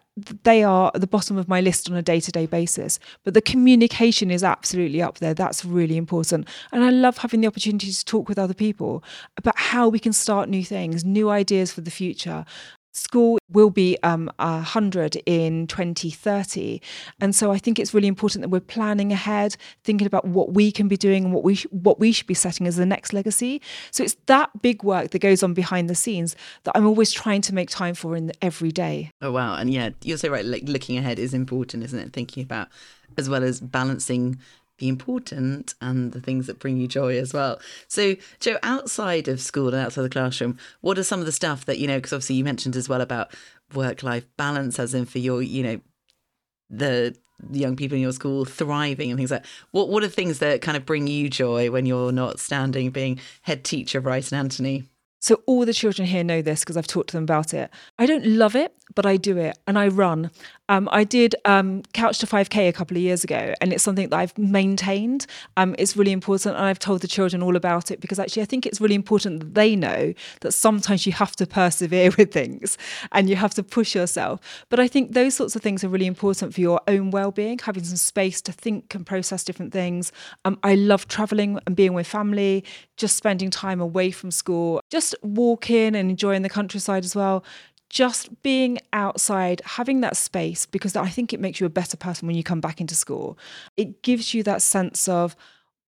they 0.43 0.61
are 0.63 0.91
at 0.93 0.99
the 0.99 1.07
bottom 1.07 1.37
of 1.37 1.47
my 1.47 1.61
list 1.61 1.89
on 1.89 1.95
a 1.95 2.01
day 2.01 2.19
to 2.19 2.31
day 2.31 2.45
basis. 2.45 2.99
But 3.23 3.33
the 3.33 3.41
communication 3.41 4.29
is 4.29 4.43
absolutely 4.43 5.01
up 5.01 5.19
there. 5.19 5.33
That's 5.33 5.63
really 5.63 5.97
important. 5.97 6.47
And 6.71 6.83
I 6.83 6.89
love 6.89 7.19
having 7.19 7.41
the 7.41 7.47
opportunity 7.47 7.91
to 7.91 8.05
talk 8.05 8.27
with 8.27 8.37
other 8.37 8.53
people 8.53 9.03
about 9.37 9.57
how 9.57 9.87
we 9.87 9.99
can 9.99 10.13
start 10.13 10.49
new 10.49 10.65
things, 10.65 11.05
new 11.05 11.29
ideas 11.29 11.71
for 11.71 11.81
the 11.81 11.91
future. 11.91 12.45
School 12.93 13.39
will 13.49 13.69
be 13.69 13.97
um, 14.03 14.29
100 14.39 15.17
in 15.25 15.67
2030. 15.67 16.81
And 17.19 17.33
so 17.33 17.51
I 17.51 17.57
think 17.57 17.79
it's 17.79 17.93
really 17.93 18.07
important 18.07 18.41
that 18.41 18.49
we're 18.49 18.59
planning 18.59 19.11
ahead, 19.13 19.55
thinking 19.83 20.07
about 20.07 20.25
what 20.25 20.53
we 20.53 20.71
can 20.71 20.87
be 20.87 20.97
doing 20.97 21.25
and 21.25 21.33
what 21.33 21.43
we, 21.43 21.55
sh- 21.55 21.67
what 21.71 21.99
we 21.99 22.11
should 22.11 22.27
be 22.27 22.33
setting 22.33 22.67
as 22.67 22.75
the 22.75 22.85
next 22.85 23.13
legacy. 23.13 23.61
So 23.91 24.03
it's 24.03 24.17
that 24.25 24.61
big 24.61 24.83
work 24.83 25.11
that 25.11 25.19
goes 25.19 25.41
on 25.41 25.53
behind 25.53 25.89
the 25.89 25.95
scenes 25.95 26.35
that 26.63 26.73
I'm 26.75 26.85
always 26.85 27.11
trying 27.11 27.41
to 27.43 27.53
make 27.53 27.69
time 27.69 27.95
for 27.95 28.15
in 28.15 28.27
the, 28.27 28.33
every 28.43 28.71
day. 28.71 29.11
Oh, 29.21 29.31
wow. 29.31 29.55
And 29.55 29.71
yeah, 29.71 29.91
you're 30.03 30.17
so 30.17 30.29
right. 30.29 30.45
Like 30.45 30.63
looking 30.65 30.97
ahead 30.97 31.19
is 31.19 31.33
important, 31.33 31.83
isn't 31.83 31.99
it? 31.99 32.13
Thinking 32.13 32.43
about 32.43 32.67
as 33.17 33.29
well 33.29 33.43
as 33.43 33.59
balancing 33.59 34.39
important 34.87 35.75
and 35.81 36.11
the 36.11 36.21
things 36.21 36.47
that 36.47 36.59
bring 36.59 36.77
you 36.77 36.87
joy 36.87 37.17
as 37.17 37.33
well. 37.33 37.59
So, 37.87 38.15
Jo, 38.39 38.57
outside 38.63 39.27
of 39.27 39.41
school 39.41 39.67
and 39.69 39.77
outside 39.77 40.03
the 40.03 40.09
classroom, 40.09 40.57
what 40.81 40.97
are 40.97 41.03
some 41.03 41.19
of 41.19 41.25
the 41.25 41.31
stuff 41.31 41.65
that, 41.65 41.79
you 41.79 41.87
know, 41.87 41.97
because 41.97 42.13
obviously 42.13 42.35
you 42.35 42.43
mentioned 42.43 42.75
as 42.75 42.89
well 42.89 43.01
about 43.01 43.33
work 43.73 44.03
life 44.03 44.25
balance, 44.37 44.79
as 44.79 44.93
in 44.93 45.05
for 45.05 45.19
your, 45.19 45.41
you 45.41 45.63
know, 45.63 45.81
the 46.69 47.15
young 47.51 47.75
people 47.75 47.95
in 47.95 48.01
your 48.01 48.11
school 48.11 48.45
thriving 48.45 49.09
and 49.09 49.17
things 49.17 49.31
like 49.31 49.41
that. 49.43 49.49
what 49.71 49.89
what 49.89 50.03
are 50.03 50.07
things 50.07 50.39
that 50.39 50.61
kind 50.61 50.77
of 50.77 50.85
bring 50.85 51.07
you 51.07 51.29
joy 51.29 51.71
when 51.71 51.85
you're 51.85 52.11
not 52.11 52.39
standing 52.39 52.91
being 52.91 53.19
head 53.41 53.63
teacher 53.63 53.97
of 53.97 54.05
Rye 54.05 54.19
St 54.19 54.39
Antony? 54.39 54.83
So 55.19 55.41
all 55.45 55.65
the 55.65 55.73
children 55.73 56.07
here 56.07 56.23
know 56.23 56.41
this 56.41 56.61
because 56.61 56.77
I've 56.77 56.87
talked 56.87 57.09
to 57.09 57.17
them 57.17 57.23
about 57.23 57.53
it. 57.53 57.69
I 57.99 58.07
don't 58.07 58.25
love 58.25 58.55
it, 58.55 58.75
but 58.95 59.05
I 59.05 59.17
do 59.17 59.37
it 59.37 59.57
and 59.67 59.77
I 59.77 59.87
run. 59.87 60.31
Um, 60.71 60.87
I 60.91 61.03
did 61.03 61.35
um, 61.43 61.83
Couch 61.91 62.19
to 62.19 62.25
5K 62.25 62.69
a 62.69 62.71
couple 62.71 62.95
of 62.95 63.03
years 63.03 63.25
ago, 63.25 63.53
and 63.59 63.73
it's 63.73 63.83
something 63.83 64.07
that 64.07 64.17
I've 64.17 64.37
maintained. 64.37 65.25
Um, 65.57 65.75
it's 65.77 65.97
really 65.97 66.13
important, 66.13 66.55
and 66.55 66.63
I've 66.63 66.79
told 66.79 67.01
the 67.01 67.09
children 67.09 67.43
all 67.43 67.57
about 67.57 67.91
it 67.91 67.99
because 67.99 68.19
actually 68.19 68.43
I 68.43 68.45
think 68.45 68.65
it's 68.65 68.79
really 68.79 68.95
important 68.95 69.41
that 69.41 69.53
they 69.53 69.75
know 69.75 70.13
that 70.39 70.53
sometimes 70.53 71.05
you 71.05 71.11
have 71.11 71.35
to 71.35 71.45
persevere 71.45 72.11
with 72.17 72.31
things 72.31 72.77
and 73.11 73.29
you 73.29 73.35
have 73.35 73.53
to 73.55 73.63
push 73.63 73.93
yourself. 73.93 74.39
But 74.69 74.79
I 74.79 74.87
think 74.87 75.11
those 75.11 75.35
sorts 75.35 75.57
of 75.57 75.61
things 75.61 75.83
are 75.83 75.89
really 75.89 76.05
important 76.05 76.53
for 76.53 76.61
your 76.61 76.79
own 76.87 77.11
well-being, 77.11 77.59
having 77.59 77.83
some 77.83 77.97
space 77.97 78.41
to 78.43 78.53
think 78.53 78.95
and 78.95 79.05
process 79.05 79.43
different 79.43 79.73
things. 79.73 80.13
Um, 80.45 80.57
I 80.63 80.75
love 80.75 81.09
traveling 81.09 81.59
and 81.67 81.75
being 81.75 81.93
with 81.93 82.07
family, 82.07 82.63
just 82.95 83.17
spending 83.17 83.49
time 83.49 83.81
away 83.81 84.11
from 84.11 84.31
school, 84.31 84.79
just 84.89 85.15
walking 85.21 85.97
and 85.97 86.09
enjoying 86.09 86.43
the 86.43 86.49
countryside 86.49 87.03
as 87.03 87.13
well 87.13 87.43
just 87.91 88.41
being 88.41 88.79
outside, 88.93 89.61
having 89.65 89.99
that 89.99 90.15
space, 90.15 90.65
because 90.65 90.95
I 90.95 91.09
think 91.09 91.33
it 91.33 91.41
makes 91.41 91.59
you 91.59 91.65
a 91.65 91.69
better 91.69 91.97
person 91.97 92.25
when 92.25 92.37
you 92.37 92.43
come 92.43 92.61
back 92.61 92.79
into 92.79 92.95
school. 92.95 93.37
It 93.75 94.01
gives 94.01 94.33
you 94.33 94.43
that 94.43 94.61
sense 94.61 95.09
of 95.09 95.35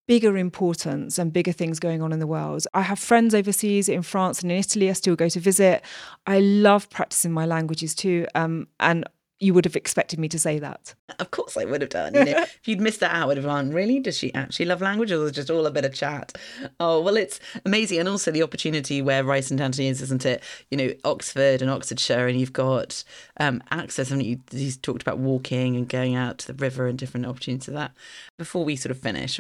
bigger 0.06 0.36
importance 0.36 1.18
and 1.18 1.32
bigger 1.32 1.54
things 1.54 1.80
going 1.80 2.02
on 2.02 2.12
in 2.12 2.20
the 2.20 2.28
world. 2.28 2.68
I 2.74 2.82
have 2.82 3.00
friends 3.00 3.34
overseas 3.34 3.88
in 3.88 4.02
France 4.02 4.42
and 4.42 4.52
in 4.52 4.58
Italy. 4.58 4.90
I 4.90 4.94
still 4.94 5.16
go 5.16 5.30
to 5.30 5.40
visit. 5.40 5.82
I 6.28 6.42
love 6.42 6.90
practicing 6.90 7.32
my 7.32 7.46
languages 7.46 7.96
too. 7.96 8.28
Um, 8.36 8.68
and 8.82 9.06
you 9.40 9.54
would 9.54 9.66
have 9.66 9.76
expected 9.76 10.20
me 10.20 10.30
to 10.30 10.40
say 10.40 10.60
that. 10.60 10.94
Of 11.20 11.32
course, 11.32 11.58
I 11.58 11.66
would 11.66 11.82
have 11.82 11.90
done. 11.90 12.14
You 12.14 12.26
know, 12.26 12.32
if 12.44 12.68
you'd 12.68 12.80
missed 12.80 13.02
that 13.02 13.14
out, 13.14 13.24
I 13.24 13.26
would 13.26 13.38
have 13.38 13.46
gone, 13.46 13.72
really? 13.72 14.00
Does 14.00 14.18
she 14.18 14.34
actually 14.34 14.66
love 14.66 14.82
language 14.82 15.12
or 15.12 15.24
is 15.24 15.32
it 15.32 15.34
just 15.34 15.50
all 15.50 15.66
a 15.66 15.72
bit 15.72 15.86
of 15.86 15.94
chat? 15.94 16.38
Oh, 16.80 17.02
well, 17.02 17.18
it's 17.18 17.40
amazing. 17.66 18.00
And 18.00 18.08
also 18.08 18.32
the 18.32 18.44
opportunity 18.44 19.02
where 19.02 19.24
Rye 19.24 19.42
St 19.42 19.60
Antony 19.60 19.88
is, 19.88 20.02
isn't 20.02 20.26
it? 20.26 20.44
You 20.72 20.78
know, 20.78 20.94
Oxford 21.04 21.62
and 21.62 21.70
Oxfordshire, 21.70 22.28
and 22.28 22.40
you've 22.40 22.54
got 22.54 23.04
um, 23.40 23.62
access. 23.72 24.12
Mean, 24.12 24.22
you, 24.22 24.40
he's 24.52 24.78
talked 24.78 25.02
about 25.02 25.18
walking 25.18 25.76
and 25.76 25.90
going 25.90 26.16
out 26.16 26.38
to 26.40 26.48
the 26.48 26.54
river 26.54 26.88
and 26.88 26.98
different 26.98 27.26
opportunities 27.26 27.68
of 27.68 27.74
that. 27.74 27.92
Before 28.38 28.64
we 28.64 28.76
sort 28.76 28.92
of 28.92 29.00
finish, 29.00 29.40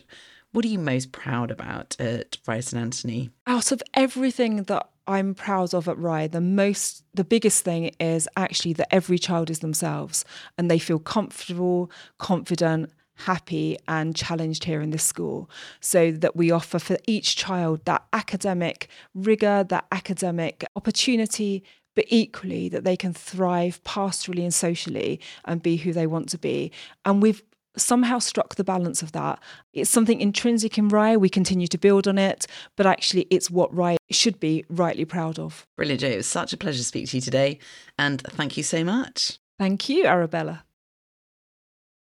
what 0.51 0.65
are 0.65 0.69
you 0.69 0.79
most 0.79 1.11
proud 1.11 1.49
about 1.49 1.99
at 1.99 2.37
Rye 2.47 2.59
St 2.59 2.81
Antony? 2.81 3.31
Out 3.47 3.71
of 3.71 3.81
everything 3.93 4.63
that 4.63 4.87
I'm 5.07 5.35
proud 5.35 5.73
of 5.73 5.87
at 5.87 5.97
Rye, 5.97 6.27
the 6.27 6.41
most, 6.41 7.03
the 7.13 7.23
biggest 7.23 7.63
thing 7.63 7.91
is 7.99 8.27
actually 8.37 8.73
that 8.73 8.93
every 8.93 9.19
child 9.19 9.49
is 9.49 9.59
themselves 9.59 10.23
and 10.57 10.71
they 10.71 10.79
feel 10.79 10.99
comfortable, 10.99 11.91
confident, 12.19 12.91
happy, 13.15 13.77
and 13.87 14.15
challenged 14.15 14.63
here 14.63 14.81
in 14.81 14.91
this 14.91 15.03
school. 15.03 15.49
So 15.81 16.11
that 16.11 16.35
we 16.35 16.51
offer 16.51 16.79
for 16.79 16.97
each 17.05 17.35
child 17.35 17.85
that 17.85 18.03
academic 18.13 18.87
rigor, 19.13 19.65
that 19.69 19.85
academic 19.91 20.63
opportunity, 20.75 21.63
but 21.95 22.05
equally 22.07 22.69
that 22.69 22.83
they 22.83 22.95
can 22.95 23.13
thrive 23.13 23.83
pastorally 23.83 24.43
and 24.43 24.53
socially 24.53 25.19
and 25.45 25.61
be 25.61 25.77
who 25.77 25.93
they 25.93 26.07
want 26.07 26.29
to 26.29 26.37
be. 26.37 26.71
And 27.05 27.21
we've 27.21 27.43
somehow 27.77 28.19
struck 28.19 28.55
the 28.55 28.63
balance 28.63 29.01
of 29.01 29.11
that. 29.13 29.39
It's 29.73 29.89
something 29.89 30.21
intrinsic 30.21 30.77
in 30.77 30.89
Rye. 30.89 31.17
We 31.17 31.29
continue 31.29 31.67
to 31.67 31.77
build 31.77 32.07
on 32.07 32.17
it, 32.17 32.45
but 32.75 32.85
actually, 32.85 33.27
it's 33.29 33.49
what 33.49 33.73
Rye 33.75 33.97
should 34.11 34.39
be 34.39 34.65
rightly 34.69 35.05
proud 35.05 35.39
of. 35.39 35.65
Brilliant, 35.75 36.01
Jo. 36.01 36.07
It 36.07 36.17
was 36.17 36.27
such 36.27 36.53
a 36.53 36.57
pleasure 36.57 36.79
to 36.79 36.83
speak 36.83 37.09
to 37.09 37.17
you 37.17 37.21
today. 37.21 37.59
And 37.97 38.21
thank 38.21 38.57
you 38.57 38.63
so 38.63 38.83
much. 38.83 39.39
Thank 39.59 39.89
you, 39.89 40.05
Arabella. 40.05 40.63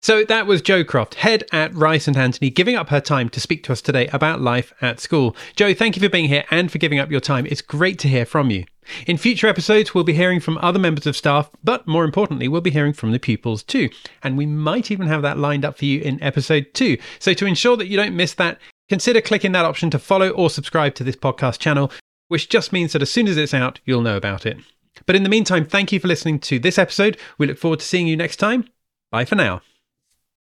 So 0.04 0.26
that 0.26 0.48
was 0.48 0.64
Jo 0.64 0.84
Croft, 0.84 1.14
head 1.16 1.44
at 1.52 1.76
Rye 1.76 2.00
St 2.00 2.18
Antony, 2.18 2.50
giving 2.50 2.76
up 2.76 2.90
her 2.90 3.00
time 3.00 3.30
to 3.30 3.40
speak 3.40 3.64
to 3.64 3.72
us 3.72 3.84
today 3.84 4.08
about 4.08 4.42
life 4.42 4.74
at 4.82 5.00
school. 5.00 5.36
Jo, 5.56 5.76
thank 5.76 5.96
you 5.96 6.02
for 6.02 6.10
being 6.10 6.28
here 6.28 6.44
and 6.50 6.72
for 6.72 6.80
giving 6.80 6.98
up 6.98 7.12
your 7.12 7.20
time. 7.20 7.46
It's 7.46 7.62
great 7.62 8.00
to 8.00 8.08
hear 8.08 8.26
from 8.26 8.50
you. 8.50 8.66
In 9.06 9.18
future 9.18 9.46
episodes, 9.46 9.94
we'll 9.94 10.04
be 10.04 10.14
hearing 10.14 10.40
from 10.40 10.58
other 10.58 10.80
members 10.80 11.06
of 11.06 11.16
staff, 11.16 11.52
but 11.64 11.88
more 11.88 12.04
importantly, 12.04 12.48
we'll 12.48 12.62
be 12.62 12.72
hearing 12.72 12.94
from 12.94 13.12
the 13.12 13.20
pupils 13.20 13.62
too. 13.62 13.90
And 14.24 14.38
we 14.38 14.48
might 14.48 14.90
even 14.90 15.06
have 15.06 15.22
that 15.22 15.38
lined 15.38 15.64
up 15.64 15.78
for 15.78 15.86
you 15.86 16.02
in 16.02 16.22
episode 16.24 16.74
two. 16.74 16.98
So 17.20 17.36
to 17.36 17.46
ensure 17.46 17.78
that 17.78 17.88
you 17.88 17.96
don't 17.96 18.16
miss 18.16 18.34
that, 18.34 18.60
consider 18.90 19.22
clicking 19.22 19.52
that 19.52 19.66
option 19.66 19.92
to 19.92 20.00
follow 20.00 20.30
or 20.30 20.50
subscribe 20.50 20.96
to 20.96 21.04
this 21.04 21.16
podcast 21.16 21.60
channel, 21.60 21.92
which 22.28 22.50
just 22.50 22.74
means 22.74 22.94
that 22.94 23.04
as 23.04 23.12
soon 23.12 23.28
as 23.28 23.38
it's 23.38 23.54
out, 23.54 23.80
you'll 23.86 24.02
know 24.02 24.18
about 24.18 24.48
it. 24.48 24.58
But 25.06 25.16
in 25.16 25.22
the 25.22 25.30
meantime, 25.30 25.66
thank 25.66 25.92
you 25.92 26.00
for 26.00 26.08
listening 26.08 26.40
to 26.40 26.58
this 26.58 26.80
episode. 26.80 27.18
We 27.38 27.46
look 27.46 27.60
forward 27.60 27.82
to 27.82 27.86
seeing 27.86 28.08
you 28.08 28.18
next 28.18 28.38
time. 28.38 28.68
Bye 29.12 29.26
for 29.26 29.36
now. 29.36 29.62